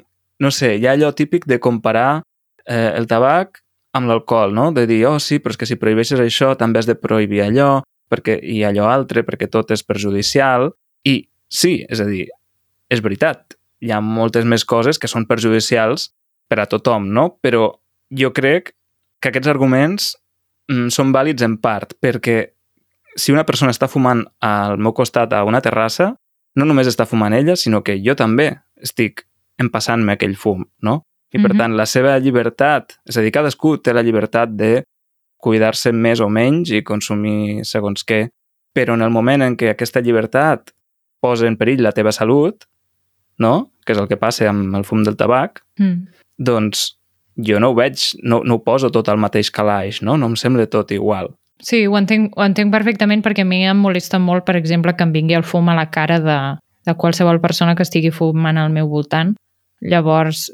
no 0.41 0.51
sé, 0.53 0.75
hi 0.77 0.87
ha 0.87 0.95
allò 0.95 1.11
típic 1.13 1.45
de 1.49 1.59
comparar 1.59 2.21
eh, 2.65 2.91
el 2.95 3.07
tabac 3.09 3.61
amb 3.93 4.07
l'alcohol, 4.07 4.55
no? 4.55 4.71
De 4.71 4.87
dir, 4.87 5.03
oh, 5.09 5.19
sí, 5.19 5.39
però 5.39 5.53
és 5.53 5.59
que 5.59 5.67
si 5.69 5.77
prohibeixes 5.79 6.21
això 6.23 6.53
també 6.57 6.79
has 6.79 6.87
de 6.89 6.95
prohibir 6.95 7.43
allò, 7.45 7.81
perquè 8.11 8.37
i 8.39 8.61
allò 8.67 8.87
altre, 8.91 9.25
perquè 9.27 9.49
tot 9.51 9.71
és 9.75 9.83
perjudicial. 9.83 10.71
I 11.07 11.27
sí, 11.51 11.81
és 11.89 11.99
a 11.99 12.07
dir, 12.07 12.25
és 12.91 13.03
veritat, 13.03 13.57
hi 13.81 13.91
ha 13.91 14.01
moltes 14.03 14.47
més 14.47 14.63
coses 14.65 14.99
que 15.01 15.09
són 15.11 15.27
perjudicials 15.27 16.09
per 16.47 16.61
a 16.63 16.67
tothom, 16.71 17.09
no? 17.11 17.35
Però 17.43 17.67
jo 18.11 18.31
crec 18.35 18.73
que 19.21 19.29
aquests 19.31 19.51
arguments 19.51 20.15
són 20.89 21.11
vàlids 21.13 21.43
en 21.43 21.57
part, 21.57 21.93
perquè 22.01 22.53
si 23.15 23.31
una 23.33 23.43
persona 23.45 23.71
està 23.73 23.87
fumant 23.91 24.23
al 24.39 24.77
meu 24.77 24.93
costat 24.95 25.33
a 25.33 25.43
una 25.43 25.59
terrassa, 25.61 26.15
no 26.55 26.65
només 26.65 26.87
està 26.87 27.05
fumant 27.07 27.33
ella, 27.33 27.55
sinó 27.55 27.81
que 27.83 27.97
jo 28.03 28.15
també 28.15 28.49
estic 28.81 29.25
empassant-me 29.59 30.13
aquell 30.13 30.35
fum, 30.35 30.65
no? 30.81 31.03
I 31.33 31.39
per 31.39 31.51
Mhm. 31.53 31.57
tant, 31.57 31.75
la 31.77 31.85
seva 31.85 32.17
llibertat, 32.19 32.97
és 33.07 33.17
a 33.17 33.21
dir, 33.21 33.31
cadascú 33.31 33.77
té 33.81 33.93
la 33.93 34.01
llibertat 34.03 34.49
de 34.55 34.83
cuidar-se 35.37 35.91
més 35.91 36.19
o 36.19 36.29
menys 36.29 36.69
i 36.71 36.83
consumir 36.83 37.63
segons 37.65 38.03
què, 38.05 38.29
però 38.75 38.93
en 38.93 39.01
el 39.01 39.09
moment 39.09 39.41
en 39.41 39.55
què 39.57 39.69
aquesta 39.71 40.01
llibertat 40.01 40.71
posa 41.21 41.47
en 41.47 41.57
perill 41.57 41.81
la 41.83 41.91
teva 41.91 42.11
salut, 42.11 42.65
no? 43.37 43.71
que 43.85 43.93
és 43.93 43.97
el 43.99 44.07
que 44.07 44.17
passa 44.17 44.47
amb 44.49 44.75
el 44.75 44.83
fum 44.83 45.03
del 45.03 45.15
tabac, 45.17 45.63
Mm. 45.79 46.07
doncs 46.37 46.97
jo 47.35 47.59
no 47.59 47.71
ho 47.71 47.75
veig, 47.75 48.11
no, 48.23 48.41
no 48.43 48.59
ho 48.59 48.63
poso 48.63 48.91
tot 48.91 49.09
al 49.09 49.19
mateix 49.21 49.51
calaix, 49.51 50.01
no? 50.01 50.17
No 50.17 50.31
em 50.31 50.35
sembla 50.35 50.67
tot 50.67 50.91
igual. 50.91 51.31
Sí, 51.61 51.85
ho 51.85 51.95
entenc, 51.97 52.33
ho 52.37 52.43
entenc 52.43 52.73
perfectament 52.73 53.21
perquè 53.21 53.45
a 53.45 53.47
mi 53.47 53.61
em 53.69 53.77
molesta 53.77 54.19
molt, 54.19 54.45
per 54.47 54.57
exemple, 54.57 54.95
que 54.97 55.05
em 55.05 55.13
vingui 55.13 55.37
el 55.37 55.45
fum 55.45 55.69
a 55.69 55.77
la 55.77 55.87
cara 55.93 56.17
de, 56.19 56.39
de 56.89 56.95
qualsevol 56.97 57.39
persona 57.41 57.75
que 57.75 57.85
estigui 57.85 58.11
fumant 58.11 58.57
al 58.57 58.73
meu 58.73 58.89
voltant. 58.89 59.35
Llavors, 59.81 60.49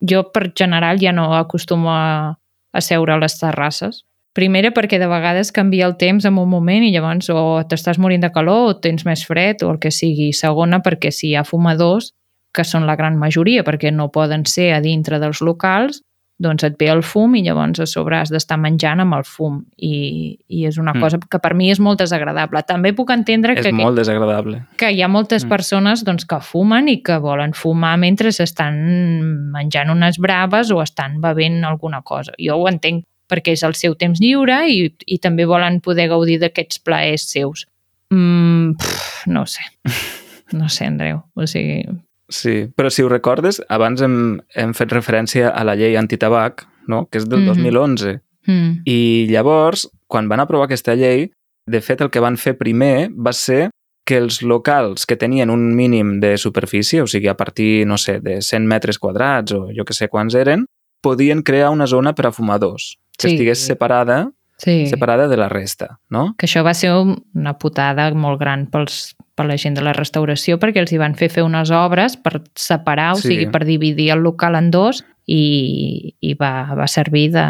jo 0.00 0.24
per 0.32 0.50
general 0.56 1.00
ja 1.00 1.12
no 1.12 1.34
acostumo 1.36 1.92
a, 1.92 2.36
a 2.72 2.80
seure 2.80 3.14
a 3.14 3.20
les 3.20 3.38
terrasses. 3.38 4.04
Primera 4.36 4.70
perquè 4.70 5.00
de 5.00 5.08
vegades 5.10 5.50
canvia 5.52 5.88
el 5.88 5.96
temps 5.98 6.24
en 6.28 6.36
un 6.38 6.48
moment 6.48 6.84
i 6.84 6.92
llavors 6.94 7.28
o 7.32 7.60
t'estàs 7.68 7.98
morint 7.98 8.22
de 8.22 8.30
calor 8.32 8.68
o 8.68 8.76
tens 8.78 9.04
més 9.04 9.24
fred 9.26 9.64
o 9.66 9.72
el 9.74 9.80
que 9.82 9.90
sigui. 9.92 10.30
Segona 10.32 10.80
perquè 10.84 11.10
si 11.12 11.32
hi 11.32 11.36
ha 11.36 11.44
fumadors, 11.44 12.12
que 12.54 12.64
són 12.64 12.86
la 12.88 12.96
gran 12.96 13.18
majoria 13.18 13.64
perquè 13.66 13.90
no 13.92 14.12
poden 14.14 14.46
ser 14.46 14.72
a 14.72 14.80
dintre 14.84 15.18
dels 15.20 15.42
locals, 15.44 16.00
doncs 16.38 16.62
et 16.62 16.76
ve 16.78 16.86
el 16.92 17.02
fum 17.02 17.34
i 17.34 17.42
llavors 17.42 17.80
a 17.82 17.86
sobre 17.90 18.16
has 18.20 18.30
d'estar 18.30 18.56
menjant 18.62 19.00
amb 19.02 19.14
el 19.16 19.24
fum 19.26 19.64
i, 19.76 20.38
i 20.48 20.64
és 20.68 20.78
una 20.78 20.92
Mm. 20.94 21.00
cosa 21.00 21.18
que 21.18 21.38
per 21.42 21.54
mi 21.54 21.70
és 21.70 21.80
molt 21.80 21.98
desagradable. 21.98 22.62
També 22.62 22.92
puc 22.94 23.10
entendre 23.10 23.54
És 23.58 23.66
que, 23.66 23.72
molt 23.72 23.96
desagradable. 23.98 24.62
que 24.76 24.92
hi 24.92 25.02
ha 25.02 25.08
moltes 25.08 25.44
Mm. 25.44 25.48
persones 25.48 26.04
doncs, 26.04 26.24
que 26.24 26.38
fumen 26.40 26.88
i 26.88 27.02
que 27.02 27.18
volen 27.18 27.52
fumar 27.54 27.96
mentre 27.98 28.28
estan 28.28 29.50
menjant 29.52 29.90
unes 29.90 30.18
braves 30.18 30.70
o 30.70 30.80
estan 30.82 31.20
bevent 31.20 31.64
alguna 31.64 32.02
cosa. 32.02 32.32
Jo 32.38 32.56
ho 32.56 32.68
entenc 32.68 33.04
perquè 33.28 33.52
és 33.52 33.62
el 33.62 33.74
seu 33.74 33.94
temps 33.94 34.20
lliure 34.20 34.68
i, 34.70 34.94
i 35.06 35.18
també 35.18 35.44
volen 35.44 35.80
poder 35.80 36.08
gaudir 36.08 36.38
d'aquests 36.40 36.78
plaers 36.78 37.28
seus. 37.28 37.66
Mm, 38.10 38.76
pff, 38.78 39.26
no 39.26 39.44
sé. 39.46 39.60
No 40.50 40.66
sé, 40.70 40.86
Andreu. 40.86 41.24
O 41.34 41.46
sigui, 41.46 41.84
Sí, 42.28 42.68
però 42.76 42.90
si 42.90 43.02
ho 43.02 43.08
recordes, 43.08 43.62
abans 43.68 44.02
hem, 44.04 44.40
hem 44.54 44.74
fet 44.76 44.92
referència 44.92 45.48
a 45.48 45.64
la 45.64 45.74
llei 45.76 45.96
antitabac, 45.96 46.66
no? 46.86 47.06
que 47.10 47.18
és 47.18 47.28
del 47.28 47.40
Mhm. 47.40 47.46
2011. 47.46 48.20
mm, 48.46 48.82
I 48.86 49.26
llavors, 49.30 49.90
quan 50.06 50.28
van 50.28 50.40
aprovar 50.40 50.64
aquesta 50.66 50.94
llei, 50.94 51.30
de 51.66 51.80
fet 51.82 52.00
el 52.00 52.08
que 52.10 52.20
van 52.20 52.36
fer 52.38 52.56
primer 52.56 53.10
va 53.12 53.32
ser 53.32 53.70
que 54.06 54.16
els 54.16 54.40
locals 54.42 55.04
que 55.04 55.16
tenien 55.16 55.50
un 55.50 55.74
mínim 55.76 56.18
de 56.20 56.38
superfície, 56.38 57.02
o 57.02 57.06
sigui, 57.06 57.28
a 57.28 57.36
partir, 57.36 57.86
no 57.86 57.98
sé, 57.98 58.20
de 58.20 58.40
100 58.40 58.66
metres 58.66 58.98
quadrats 58.98 59.52
o 59.52 59.68
jo 59.76 59.84
que 59.84 59.92
sé 59.92 60.08
quants 60.08 60.34
eren, 60.34 60.64
podien 61.02 61.42
crear 61.42 61.68
una 61.70 61.86
zona 61.86 62.14
per 62.14 62.26
a 62.26 62.32
fumadors, 62.32 62.96
que 63.18 63.28
Sí. 63.28 63.34
estigués 63.34 63.58
separada, 63.58 64.30
sí. 64.58 64.86
separada 64.88 65.28
de 65.28 65.36
la 65.36 65.48
resta, 65.48 65.98
no? 66.10 66.34
que 66.38 66.46
això 66.46 66.64
va 66.64 66.74
ser 66.74 66.92
un- 66.92 67.16
una 67.34 67.56
putada 67.58 68.12
molt 68.14 68.40
gran 68.40 68.66
pels, 68.66 69.14
per 69.34 69.46
la 69.46 69.56
gent 69.56 69.76
de 69.78 69.82
la 69.86 69.92
restauració 69.94 70.58
perquè 70.58 70.80
els 70.82 70.92
hi 70.92 70.98
van 70.98 71.14
fer 71.14 71.28
fer 71.30 71.44
unes 71.46 71.70
obres 71.70 72.16
per 72.16 72.42
separar, 72.56 73.12
o 73.12 73.16
Sí. 73.22 73.28
sigui, 73.28 73.46
per 73.50 73.64
dividir 73.64 74.10
el 74.10 74.20
local 74.26 74.56
en 74.58 74.70
dos 74.70 75.04
i, 75.26 76.14
i 76.20 76.34
va, 76.34 76.74
va 76.74 76.86
servir 76.88 77.30
de, 77.32 77.44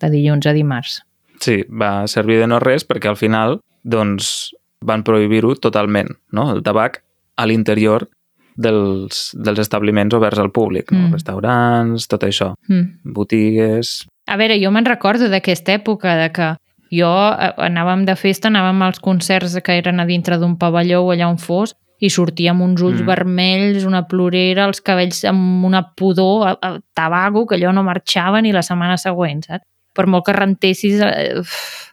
de 0.00 0.10
dilluns 0.10 0.46
a 0.46 0.52
dimarts. 0.56 1.02
Sí, 1.40 1.62
va 1.68 2.06
servir 2.08 2.38
de 2.40 2.46
no 2.46 2.58
res 2.58 2.86
perquè 2.88 3.08
al 3.10 3.16
final 3.20 3.60
doncs, 3.84 4.54
van 4.80 5.02
prohibir-ho 5.04 5.54
totalment, 5.56 6.08
no? 6.32 6.52
el 6.54 6.62
tabac 6.62 7.02
a 7.36 7.44
l'interior 7.46 8.08
dels, 8.56 9.30
dels 9.36 9.58
establiments 9.60 10.14
oberts 10.16 10.38
al 10.40 10.50
públic, 10.50 10.90
no? 10.92 11.08
Mm. 11.08 11.12
restaurants, 11.12 12.06
tot 12.08 12.22
això, 12.24 12.54
Mm. 12.68 13.12
botigues... 13.12 14.06
A 14.26 14.36
veure, 14.36 14.58
jo 14.62 14.70
me'n 14.74 14.86
recordo 14.88 15.28
d'aquesta 15.30 15.76
època 15.78 16.16
de 16.18 16.30
que 16.34 16.48
jo 16.90 17.10
eh, 17.32 17.52
anàvem 17.66 18.04
de 18.06 18.14
festa, 18.18 18.48
anàvem 18.50 18.82
als 18.86 18.98
concerts 19.02 19.54
que 19.64 19.76
eren 19.78 20.00
a 20.00 20.06
dintre 20.06 20.38
d'un 20.38 20.56
pavelló 20.58 21.02
o 21.04 21.12
allà 21.14 21.28
on 21.30 21.38
fos 21.38 21.74
i 22.02 22.10
sortia 22.12 22.50
amb 22.52 22.60
uns 22.66 22.82
ulls 22.84 23.00
Mm. 23.00 23.06
vermells, 23.08 23.84
una 23.88 24.02
plorera, 24.06 24.66
els 24.68 24.82
cabells 24.84 25.22
amb 25.24 25.64
una 25.64 25.80
pudor, 25.96 26.46
a, 26.48 26.52
a 26.60 26.78
tabaco, 26.94 27.46
que 27.46 27.56
allò 27.56 27.72
no 27.72 27.82
marxava 27.86 28.42
ni 28.42 28.52
la 28.52 28.62
setmana 28.62 28.98
següent, 29.00 29.44
saps? 29.46 29.64
Per 29.96 30.06
molt 30.06 30.26
que 30.26 30.34
rentessis... 30.36 31.00
Eh, 31.00 31.38
uf, 31.40 31.92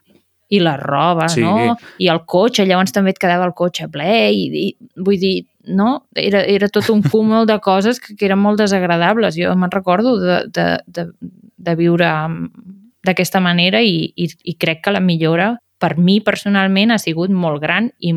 i 0.52 0.58
la 0.60 0.76
roba, 0.76 1.26
Sí. 1.32 1.40
no? 1.40 1.72
I 1.98 2.06
el 2.12 2.20
cotxe, 2.28 2.66
llavors 2.68 2.92
també 2.92 3.10
et 3.14 3.18
quedava 3.18 3.46
el 3.48 3.54
cotxe 3.56 3.88
ple 3.90 4.28
i, 4.30 4.42
i 4.68 4.76
vull 5.02 5.16
dir, 5.18 5.46
no? 5.66 6.04
Era, 6.14 6.42
era 6.44 6.68
tot 6.68 6.90
un 6.92 7.00
cúmul 7.02 7.46
de 7.48 7.56
coses 7.64 7.98
que, 7.98 8.12
que 8.14 8.26
eren 8.28 8.38
molt 8.38 8.60
desagradables. 8.60 9.34
Jo 9.40 9.54
me'n 9.56 9.72
recordo 9.72 10.18
de, 10.20 10.36
de, 10.52 10.66
de, 10.86 11.06
de 11.56 11.74
viure 11.76 12.06
amb- 12.06 12.50
d'aquesta 13.04 13.40
manera 13.40 13.82
i, 13.82 14.12
i, 14.16 14.28
i 14.44 14.54
crec 14.56 14.82
que 14.84 14.92
la 14.94 15.00
millora 15.00 15.58
per 15.78 15.98
mi 15.98 16.20
personalment 16.24 16.90
ha 16.94 16.98
sigut 16.98 17.28
molt 17.30 17.60
gran 17.60 17.90
i, 18.00 18.14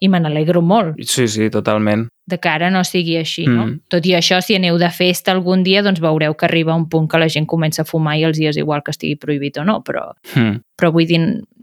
i 0.00 0.08
me 0.10 0.18
n'alegro 0.20 0.60
molt 0.62 0.96
Sí, 1.06 1.28
sí, 1.28 1.48
totalment. 1.50 2.08
de 2.26 2.38
que 2.42 2.48
ara 2.50 2.70
no 2.74 2.82
sigui 2.84 3.14
així, 3.16 3.44
no? 3.46 3.66
Mm. 3.66 3.76
Tot 3.88 4.04
i 4.06 4.16
això, 4.18 4.40
si 4.42 4.56
aneu 4.56 4.76
de 4.82 4.88
festa 4.90 5.30
algun 5.30 5.62
dia, 5.62 5.80
doncs 5.86 6.00
veureu 6.02 6.34
que 6.34 6.44
arriba 6.48 6.74
un 6.74 6.88
punt 6.90 7.06
que 7.08 7.20
la 7.22 7.28
gent 7.30 7.46
comença 7.46 7.82
a 7.82 7.84
fumar 7.86 8.16
i 8.18 8.24
els 8.26 8.40
hi 8.40 8.48
és 8.50 8.56
igual 8.58 8.82
que 8.82 8.90
estigui 8.90 9.14
prohibit 9.16 9.58
o 9.58 9.64
no, 9.64 9.78
però, 9.86 10.08
Mm. 10.34 10.58
però 10.76 10.90
vull 10.92 11.06
dir, 11.06 11.20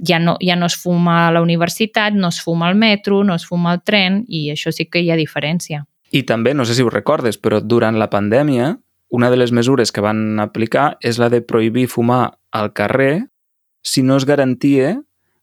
ja 0.07 0.19
no, 0.19 0.37
ja 0.39 0.55
no 0.55 0.65
es 0.71 0.75
fuma 0.79 1.27
a 1.27 1.31
la 1.31 1.41
universitat, 1.41 2.13
no 2.13 2.29
es 2.29 2.39
fuma 2.39 2.69
al 2.69 2.75
metro, 2.75 3.23
no 3.25 3.35
es 3.35 3.43
fuma 3.45 3.71
al 3.73 3.83
tren 3.83 4.23
i 4.29 4.49
això 4.55 4.71
sí 4.71 4.85
que 4.85 5.01
hi 5.03 5.11
ha 5.11 5.17
diferència. 5.19 5.83
I 6.11 6.23
també, 6.23 6.53
no 6.53 6.63
sé 6.63 6.75
si 6.75 6.81
ho 6.81 6.89
recordes, 6.89 7.37
però 7.41 7.59
durant 7.59 7.97
la 7.99 8.09
pandèmia, 8.09 8.77
una 9.13 9.29
de 9.29 9.37
les 9.37 9.51
mesures 9.53 9.91
que 9.93 10.01
van 10.01 10.39
aplicar 10.41 10.97
és 11.05 11.19
la 11.21 11.29
de 11.29 11.41
prohibir 11.45 11.85
fumar 11.91 12.33
al 12.51 12.71
carrer 12.73 13.27
si 13.85 14.01
no 14.01 14.17
es 14.17 14.25
garantia 14.25 14.95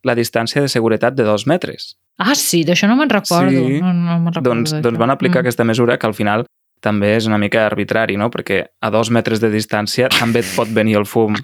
la 0.02 0.14
distància 0.18 0.62
de 0.64 0.68
seguretat 0.72 1.14
de 1.14 1.22
dos 1.28 1.46
metres. 1.46 1.94
Ah, 2.18 2.34
sí, 2.34 2.64
d'això 2.66 2.88
no 2.88 2.96
me'n 2.98 3.10
recordo. 3.12 3.50
Sí. 3.52 3.78
No, 3.80 3.92
no 3.94 4.30
recordo 4.30 4.50
Doncs, 4.50 4.74
doncs 4.82 4.98
van 4.98 5.10
aplicar 5.14 5.38
Mm. 5.40 5.46
aquesta 5.46 5.64
mesura 5.64 5.98
que 5.98 6.06
al 6.08 6.14
final 6.14 6.44
també 6.80 7.14
és 7.16 7.26
una 7.28 7.36
mica 7.38 7.66
arbitrari, 7.66 8.16
no? 8.16 8.30
Perquè 8.32 8.64
a 8.80 8.90
dos 8.90 9.10
metres 9.12 9.40
de 9.40 9.50
distància 9.52 10.08
també 10.08 10.40
et 10.40 10.48
pot 10.56 10.68
venir 10.72 10.96
el 10.96 11.04
fum 11.06 11.34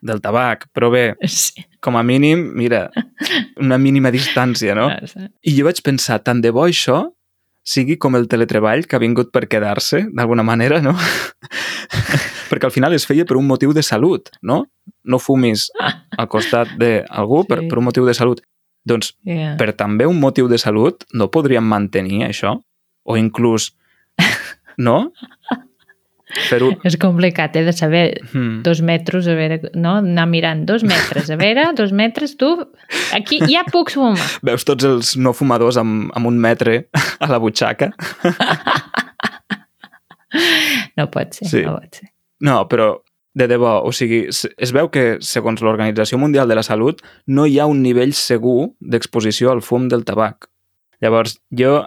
del 0.00 0.20
tabac. 0.22 0.68
Però 0.72 0.90
bé, 0.90 1.16
Sí. 1.26 1.64
com 1.80 1.96
a 1.96 2.02
mínim, 2.02 2.52
mira, 2.54 2.90
una 3.58 3.78
mínima 3.78 4.10
distància, 4.10 4.74
no? 4.74 4.86
Ah. 4.88 5.28
I 5.42 5.56
jo 5.58 5.64
vaig 5.66 5.82
pensar, 5.82 6.20
tant 6.22 6.40
de 6.40 6.50
bo 6.50 6.64
això 6.66 7.12
sigui 7.66 7.96
com 7.98 8.14
el 8.14 8.28
teletreball 8.30 8.86
que 8.86 8.94
ha 8.96 9.02
vingut 9.02 9.32
per 9.34 9.48
quedar-se, 9.50 10.04
d'alguna 10.14 10.44
manera, 10.46 10.78
no? 10.80 10.94
Perquè 12.50 12.68
al 12.68 12.74
final 12.74 12.94
es 12.94 13.06
feia 13.08 13.24
per 13.26 13.36
un 13.40 13.46
motiu 13.48 13.72
de 13.74 13.82
salut, 13.82 14.30
no? 14.42 14.62
No 15.04 15.18
fumis 15.18 15.66
al 16.16 16.28
costat 16.30 16.76
d'algú 16.78 17.42
per, 17.48 17.60
Sí. 17.64 17.68
per 17.68 17.78
un 17.80 17.84
motiu 17.90 18.06
de 18.06 18.14
salut. 18.14 18.40
Doncs 18.86 19.16
Yeah. 19.26 19.56
per 19.58 19.72
també 19.74 20.06
un 20.06 20.20
motiu 20.20 20.46
de 20.48 20.58
salut 20.62 21.02
no 21.12 21.26
podríem 21.30 21.64
mantenir 21.66 22.22
això? 22.28 22.60
O 23.04 23.16
inclús, 23.18 23.72
no? 24.78 25.10
Fer-ho... 26.50 26.68
És 26.84 26.96
complicat, 27.00 27.54
he 27.56 27.62
de 27.64 27.72
saber 27.72 28.04
Hmm. 28.32 28.60
dos 28.66 28.80
metres, 28.84 29.26
a 29.28 29.34
veure, 29.38 29.60
no? 29.74 29.96
Anar 30.02 30.26
mirant 30.28 30.64
dos 30.68 30.82
metres, 30.84 31.30
a 31.32 31.36
veure, 31.40 31.68
dos 31.78 31.92
metres, 31.96 32.36
tu, 32.36 32.50
aquí 33.16 33.38
ja 33.48 33.64
puc 33.72 33.90
fumar. 33.94 34.20
Veus 34.46 34.64
tots 34.68 34.84
els 34.84 35.14
no 35.16 35.32
fumadors 35.32 35.78
amb, 35.80 36.10
amb 36.16 36.26
un 36.28 36.38
metre 36.38 36.88
a 37.20 37.30
la 37.30 37.38
butxaca? 37.42 37.92
No 40.96 41.06
pot 41.12 41.32
ser, 41.36 41.48
Sí. 41.48 41.62
no 41.64 41.76
pot 41.78 41.94
ser. 42.00 42.08
No, 42.40 42.66
però 42.68 42.98
de 43.36 43.46
debò, 43.48 43.82
o 43.84 43.92
sigui, 43.92 44.26
es 44.28 44.46
es 44.58 44.72
veu 44.72 44.88
que, 44.90 45.18
segons 45.20 45.60
l'Organització 45.62 46.18
Mundial 46.18 46.48
de 46.48 46.56
la 46.56 46.62
Salut, 46.64 47.00
no 47.26 47.46
hi 47.46 47.58
ha 47.60 47.66
un 47.68 47.82
nivell 47.82 48.12
segur 48.16 48.72
d'exposició 48.80 49.50
al 49.52 49.62
fum 49.62 49.88
del 49.88 50.04
tabac. 50.04 50.48
Llavors, 51.00 51.38
jo, 51.52 51.84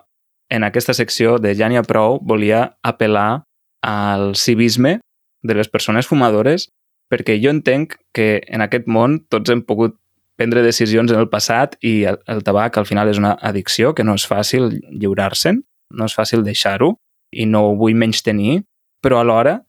en 0.50 0.64
aquesta 0.64 0.94
secció 0.94 1.38
de 1.42 1.56
Ja 1.58 1.68
n'hi 1.70 1.78
ha 1.78 1.84
prou, 1.84 2.20
volia 2.22 2.78
apel·lar 2.86 3.44
al 3.82 4.36
civisme 4.36 5.00
de 5.44 5.56
les 5.56 5.70
persones 5.70 6.08
fumadores, 6.08 6.70
perquè 7.10 7.40
jo 7.42 7.52
entenc 7.54 7.96
que 8.14 8.42
en 8.48 8.62
aquest 8.62 8.88
món 8.88 9.20
tots 9.32 9.50
hem 9.50 9.64
pogut 9.66 9.98
prendre 10.40 10.64
decisions 10.64 11.12
en 11.12 11.20
el 11.20 11.28
passat 11.28 11.76
i 11.84 12.06
el, 12.08 12.20
el 12.32 12.44
tabac 12.48 12.78
al 12.78 12.88
final 12.88 13.10
és 13.12 13.20
una 13.20 13.34
addicció 13.44 13.92
que 13.96 14.06
no 14.08 14.16
és 14.16 14.28
fàcil 14.30 14.70
lliurar-se'n, 14.88 15.60
no 15.92 16.08
és 16.08 16.16
fàcil 16.16 16.46
deixar-ho 16.46 16.94
i 17.32 17.46
no 17.50 17.66
ho 17.68 17.76
vull 17.80 17.98
menys 17.98 18.24
tenir, 18.24 18.62
però 19.04 19.20
alhora 19.20 19.60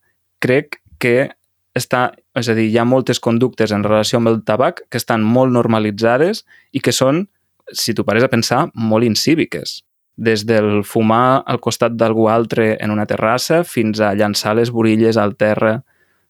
crec 0.40 0.79
que 1.03 1.31
està, 1.77 2.11
és 2.37 2.49
a 2.51 2.55
dir, 2.55 2.68
hi 2.70 2.79
ha 2.79 2.87
moltes 2.87 3.20
conductes 3.23 3.73
en 3.75 3.85
relació 3.87 4.20
amb 4.20 4.31
el 4.31 4.40
tabac 4.46 4.85
que 4.90 5.01
estan 5.01 5.25
molt 5.27 5.55
normalitzades 5.55 6.44
i 6.73 6.83
que 6.85 6.94
són, 6.94 7.25
si 7.73 7.94
t'ho 7.94 8.05
pares 8.07 8.27
a 8.27 8.31
pensar, 8.33 8.66
molt 8.75 9.07
incíviques. 9.07 9.81
Des 10.16 10.44
del 10.44 10.83
fumar 10.85 11.42
al 11.46 11.61
costat 11.61 11.94
d'algú 11.96 12.29
altre 12.29 12.75
en 12.81 12.90
una 12.90 13.07
terrassa 13.09 13.62
fins 13.64 14.01
a 14.01 14.12
llançar 14.14 14.57
les 14.59 14.73
borilles 14.75 15.16
al 15.16 15.37
terra, 15.37 15.81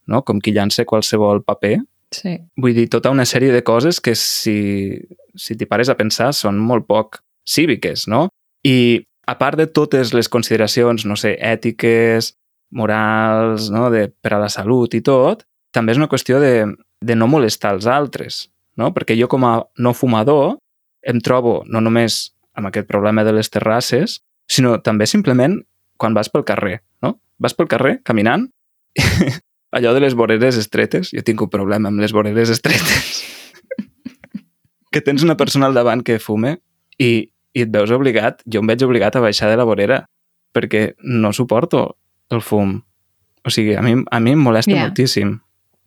no? 0.06 0.22
com 0.22 0.40
qui 0.40 0.52
llança 0.54 0.86
qualsevol 0.86 1.42
paper. 1.42 1.78
Sí. 2.14 2.36
Vull 2.58 2.74
dir, 2.74 2.88
tota 2.90 3.10
una 3.10 3.26
sèrie 3.26 3.52
de 3.54 3.62
coses 3.66 4.00
que 4.02 4.14
si, 4.18 4.98
si 5.34 5.56
t'hi 5.56 5.66
pares 5.70 5.90
a 5.90 5.96
pensar 5.98 6.32
són 6.34 6.58
molt 6.58 6.86
poc 6.86 7.22
cíviques, 7.46 8.06
no? 8.10 8.28
I 8.66 9.06
a 9.30 9.36
part 9.38 9.58
de 9.58 9.68
totes 9.70 10.12
les 10.14 10.28
consideracions, 10.28 11.06
no 11.06 11.16
sé, 11.16 11.36
ètiques, 11.38 12.34
morals, 12.70 13.70
no? 13.70 13.88
de, 13.90 14.08
per 14.10 14.34
a 14.34 14.40
la 14.42 14.48
salut 14.50 14.94
i 14.94 15.02
tot, 15.06 15.44
també 15.74 15.94
és 15.94 16.00
una 16.00 16.10
qüestió 16.10 16.40
de, 16.42 16.66
de 17.00 17.16
no 17.18 17.28
molestar 17.30 17.74
els 17.76 17.86
altres, 17.90 18.44
no? 18.78 18.90
Perquè 18.94 19.16
jo 19.18 19.28
com 19.30 19.46
a 19.46 19.54
no 19.78 19.94
fumador 19.94 20.56
em 21.06 21.20
trobo 21.24 21.60
no 21.66 21.80
només 21.80 22.30
amb 22.56 22.70
aquest 22.70 22.88
problema 22.88 23.24
de 23.24 23.32
les 23.36 23.50
terrasses, 23.50 24.20
sinó 24.50 24.78
també 24.82 25.06
simplement 25.06 25.60
quan 26.00 26.14
vas 26.16 26.30
pel 26.32 26.44
carrer, 26.44 26.80
no? 27.02 27.18
Vas 27.38 27.54
pel 27.54 27.68
carrer 27.70 28.00
caminant 28.04 28.48
allò 29.76 29.92
de 29.94 30.00
les 30.02 30.14
voreres 30.18 30.56
estretes, 30.58 31.12
jo 31.14 31.22
tinc 31.22 31.42
un 31.44 31.50
problema 31.52 31.88
amb 31.92 32.00
les 32.02 32.12
voreres 32.12 32.50
estretes. 32.50 33.20
que 34.92 35.00
tens 35.00 35.22
una 35.22 35.36
persona 35.38 35.66
al 35.70 35.74
davant 35.76 36.02
que 36.02 36.18
fume 36.18 36.56
i, 36.98 37.30
i 37.54 37.62
et 37.62 37.70
veus 37.70 37.92
obligat, 37.94 38.42
jo 38.46 38.62
em 38.62 38.70
veig 38.70 38.82
obligat 38.86 39.16
a 39.16 39.22
baixar 39.24 39.50
de 39.50 39.58
la 39.60 39.66
vorera 39.68 40.02
perquè 40.54 40.94
no 41.06 41.32
suporto 41.32 41.84
el 42.30 42.42
fum. 42.42 42.80
O 43.46 43.50
sigui, 43.54 43.76
a 43.78 43.82
mi, 43.82 43.94
a 44.10 44.18
mi 44.20 44.34
em 44.34 44.42
molesta 44.42 44.74
Ja. 44.74 44.88
moltíssim, 44.88 45.38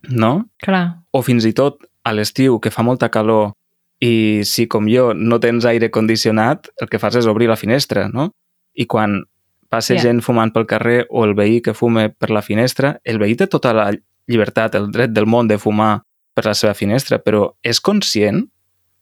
no? 0.10 0.49
Clar. 0.63 1.04
O 1.12 1.21
fins 1.21 1.45
i 1.45 1.52
tot 1.54 1.84
a 2.04 2.13
l'estiu, 2.15 2.60
que 2.60 2.71
fa 2.71 2.84
molta 2.84 3.10
calor 3.12 3.54
i 4.01 4.41
si 4.45 4.67
com 4.67 4.88
jo 4.89 5.13
no 5.13 5.39
tens 5.39 5.65
aire 5.65 5.89
condicionat, 5.91 6.69
el 6.82 6.89
que 6.89 6.99
fas 6.99 7.15
és 7.15 7.27
obrir 7.29 7.47
la 7.49 7.60
finestra, 7.60 8.10
no? 8.10 8.32
I 8.73 8.86
quan 8.86 9.23
passa 9.69 9.95
Ja. 9.95 10.01
gent 10.01 10.21
fumant 10.21 10.51
pel 10.53 10.65
carrer 10.67 11.06
o 11.10 11.23
el 11.25 11.34
veí 11.34 11.62
que 11.62 11.73
fume 11.73 12.10
per 12.10 12.29
la 12.29 12.41
finestra, 12.41 12.99
el 13.03 13.19
veí 13.19 13.36
té 13.36 13.47
tota 13.47 13.73
la, 13.73 13.91
llibertat, 14.27 14.75
el 14.75 14.91
dret 14.91 15.12
del 15.12 15.25
món 15.25 15.47
de 15.47 15.58
fumar 15.58 16.03
per 16.34 16.45
la 16.45 16.53
seva 16.53 16.73
finestra, 16.73 17.19
però 17.19 17.53
és 17.63 17.79
conscient 17.79 18.47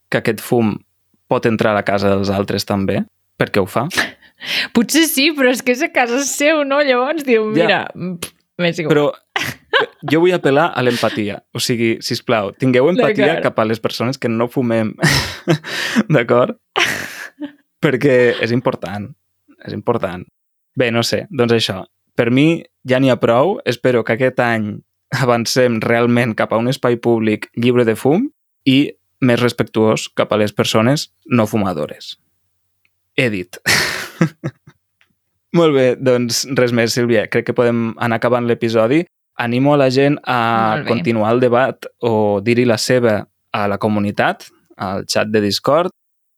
que 0.10 0.18
aquest 0.20 0.42
fum 0.42 0.76
pot 1.28 1.46
entrar 1.46 1.72
a 1.72 1.80
la 1.80 1.84
casa 1.88 2.10
dels 2.10 2.30
altres 2.30 2.66
també? 2.68 3.06
Per 3.38 3.50
què 3.50 3.62
ho 3.62 3.66
fa? 3.66 3.88
Potser 4.74 5.06
sí, 5.08 5.30
però 5.38 5.52
és 5.54 5.62
que 5.62 5.72
és 5.76 5.82
a 5.86 5.92
casa 5.94 6.24
seu, 6.26 6.64
no? 6.68 6.82
Llavors 6.82 7.24
diu, 7.24 7.46
mira, 7.46 7.86
ja. 7.88 8.06
m'és 8.60 8.80
igual. 8.82 8.92
Però 8.92 9.06
jo 10.12 10.22
vull 10.24 10.36
apel·lar 10.36 10.70
a 10.76 10.84
l'empatia. 10.84 11.40
O 11.54 11.62
sigui, 11.64 11.96
si 12.06 12.18
plau, 12.26 12.52
tingueu 12.58 12.90
empatia 12.92 13.40
cap 13.44 13.60
a 13.60 13.66
les 13.68 13.82
persones 13.84 14.20
que 14.22 14.30
no 14.30 14.50
fumem. 14.52 14.94
D'acord? 16.16 16.58
Perquè 17.82 18.18
és 18.42 18.54
important. 18.54 19.10
És 19.66 19.74
important. 19.74 20.24
Bé, 20.78 20.92
no 20.94 21.04
sé, 21.04 21.26
doncs 21.30 21.56
això. 21.58 21.82
Per 22.16 22.30
mi 22.32 22.64
ja 22.88 23.00
n'hi 23.00 23.12
ha 23.12 23.20
prou. 23.20 23.60
Espero 23.66 24.04
que 24.06 24.16
aquest 24.18 24.40
any 24.44 24.74
avancem 25.12 25.80
realment 25.84 26.36
cap 26.40 26.54
a 26.54 26.60
un 26.62 26.72
espai 26.72 26.98
públic 27.02 27.50
lliure 27.58 27.86
de 27.88 27.98
fum 28.00 28.30
i 28.66 28.94
més 29.22 29.42
respectuós 29.42 30.08
cap 30.18 30.32
a 30.32 30.40
les 30.40 30.54
persones 30.54 31.10
no 31.26 31.48
fumadores. 31.48 32.16
He 33.18 33.30
dit. 33.30 33.58
Molt 35.58 35.76
bé, 35.76 35.88
doncs 36.00 36.46
res 36.56 36.72
més, 36.72 36.94
Sílvia. 36.96 37.26
Crec 37.32 37.50
que 37.50 37.56
podem 37.56 37.92
anar 38.00 38.22
acabant 38.22 38.48
l'episodi. 38.48 39.04
Animo 39.38 39.74
a 39.74 39.78
la 39.78 39.90
gent 39.90 40.18
a 40.26 40.84
continuar 40.88 41.34
el 41.34 41.40
debat 41.40 41.88
o 42.00 42.42
dir-hi 42.44 42.66
la 42.66 42.78
seva 42.78 43.22
a 43.52 43.68
la 43.68 43.78
comunitat, 43.78 44.48
al 44.78 45.06
xat 45.08 45.32
de 45.32 45.42
Discord, 45.42 45.92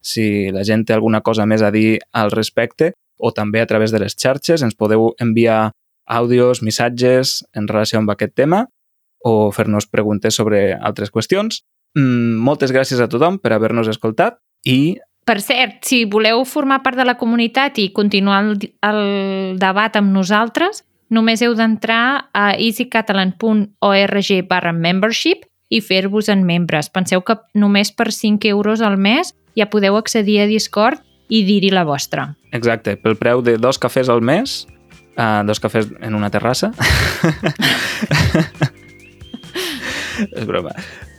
si 0.03 0.51
la 0.51 0.65
gent 0.67 0.83
té 0.85 0.93
alguna 0.93 1.21
cosa 1.21 1.45
més 1.45 1.63
a 1.63 1.71
dir 1.71 1.99
al 2.11 2.31
respecte, 2.31 2.93
o 3.17 3.31
també 3.31 3.61
a 3.61 3.67
través 3.69 3.91
de 3.91 4.01
les 4.03 4.15
xarxes 4.19 4.63
ens 4.65 4.75
podeu 4.75 5.13
enviar 5.21 5.71
àudios, 6.05 6.61
missatges 6.61 7.41
en 7.55 7.69
relació 7.69 8.01
amb 8.01 8.11
aquest 8.11 8.35
tema 8.35 8.65
o 9.23 9.51
fer-nos 9.55 9.87
preguntes 9.87 10.35
sobre 10.35 10.73
altres 10.75 11.13
qüestions. 11.13 11.61
Mm, 11.95 12.41
moltes 12.43 12.73
gràcies 12.75 12.99
a 12.99 13.07
tothom 13.07 13.39
per 13.39 13.53
haver-nos 13.55 13.87
escoltat 13.87 14.41
i 14.67 14.99
Per 15.23 15.39
cert, 15.39 15.77
si 15.87 16.01
voleu 16.03 16.41
formar 16.43 16.81
part 16.83 16.99
de 16.99 17.05
la 17.07 17.15
comunitat 17.15 17.77
i 17.79 17.93
continuar 17.95 18.41
el, 18.43 18.57
el 18.83 19.55
debat 19.55 19.95
amb 19.95 20.11
nosaltres, 20.11 20.81
només 21.13 21.41
heu 21.45 21.53
d'entrar 21.55 22.29
a 22.33 22.53
easycatalan.org 22.57 24.29
barra 24.49 24.73
membership 24.73 25.45
i 25.69 25.81
fer-vos 25.81 26.29
en 26.29 26.43
membres. 26.45 26.89
Penseu 26.93 27.21
que 27.25 27.37
només 27.53 27.91
per 27.93 28.11
5 28.11 28.49
euros 28.49 28.81
al 28.81 28.97
mes 28.97 29.33
ja 29.57 29.69
podeu 29.69 29.97
accedir 29.97 30.41
a 30.41 30.47
Discord 30.49 31.01
i 31.29 31.43
dir-hi 31.45 31.71
la 31.73 31.85
vostra. 31.87 32.35
Exacte, 32.53 32.97
pel 32.97 33.17
preu 33.17 33.41
de 33.45 33.57
dos 33.57 33.79
cafès 33.81 34.09
al 34.09 34.21
mes, 34.21 34.67
uh, 35.17 35.41
dos 35.47 35.59
cafès 35.63 35.87
en 36.01 36.15
una 36.17 36.29
terrassa. 36.33 36.73
és 40.37 40.45
broma. 40.45 40.71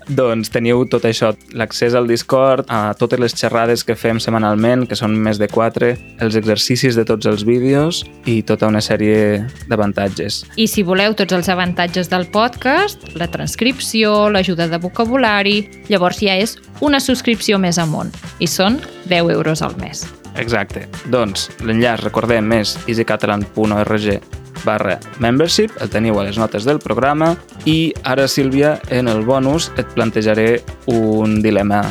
Doncs 0.08 0.50
teniu 0.52 0.82
tot 0.90 1.06
això, 1.08 1.30
l'accés 1.56 1.94
al 1.96 2.08
Discord, 2.10 2.68
a 2.68 2.92
totes 2.98 3.20
les 3.22 3.34
xerrades 3.36 3.84
que 3.86 3.96
fem 3.96 4.20
setmanalment, 4.20 4.84
que 4.88 4.98
són 4.98 5.16
més 5.16 5.40
de 5.40 5.48
quatre, 5.48 5.94
els 6.20 6.36
exercicis 6.36 6.98
de 6.98 7.06
tots 7.08 7.26
els 7.30 7.46
vídeos 7.48 8.02
i 8.28 8.42
tota 8.44 8.68
una 8.68 8.82
sèrie 8.84 9.40
d'avantatges. 9.70 10.42
I 10.60 10.68
si 10.68 10.84
voleu 10.84 11.16
tots 11.16 11.32
els 11.36 11.48
avantatges 11.48 12.12
del 12.12 12.28
podcast, 12.34 13.08
la 13.16 13.30
transcripció, 13.32 14.28
l'ajuda 14.28 14.68
de 14.68 14.80
vocabulari, 14.82 15.62
llavors 15.88 16.20
ja 16.20 16.36
és 16.36 16.58
una 16.84 17.00
subscripció 17.00 17.58
més 17.58 17.80
amunt 17.80 18.12
i 18.38 18.50
són 18.50 18.80
10 19.08 19.32
euros 19.38 19.64
al 19.64 19.76
mes. 19.80 20.04
Exacte. 20.36 20.88
Doncs 21.14 21.48
l'enllaç, 21.62 22.02
recordem, 22.04 22.52
és 22.58 22.76
easycatalan.org 22.88 24.43
barra 24.64 24.98
membership, 25.20 25.70
el 25.80 25.90
teniu 25.90 26.18
a 26.20 26.24
les 26.24 26.38
notes 26.40 26.64
del 26.64 26.80
programa 26.82 27.34
i 27.64 27.92
ara, 28.04 28.28
Sílvia, 28.28 28.78
en 28.90 29.08
el 29.08 29.24
bonus 29.24 29.70
et 29.78 29.86
plantejaré 29.94 30.62
un 30.86 31.40
dilema 31.42 31.82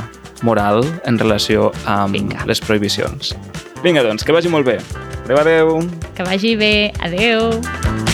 moral 0.43 0.83
en 1.05 1.17
relació 1.19 1.71
amb 1.86 2.13
Vinga. 2.13 2.43
les 2.45 2.59
prohibicions. 2.59 3.36
Vinga, 3.83 4.03
doncs, 4.03 4.23
que 4.23 4.31
vagi 4.31 4.49
molt 4.49 4.65
bé. 4.65 4.79
Adéu, 5.25 5.38
adéu. 5.39 5.89
Que 6.15 6.23
vagi 6.23 6.55
bé. 6.55 6.91
Adeu! 6.99 8.12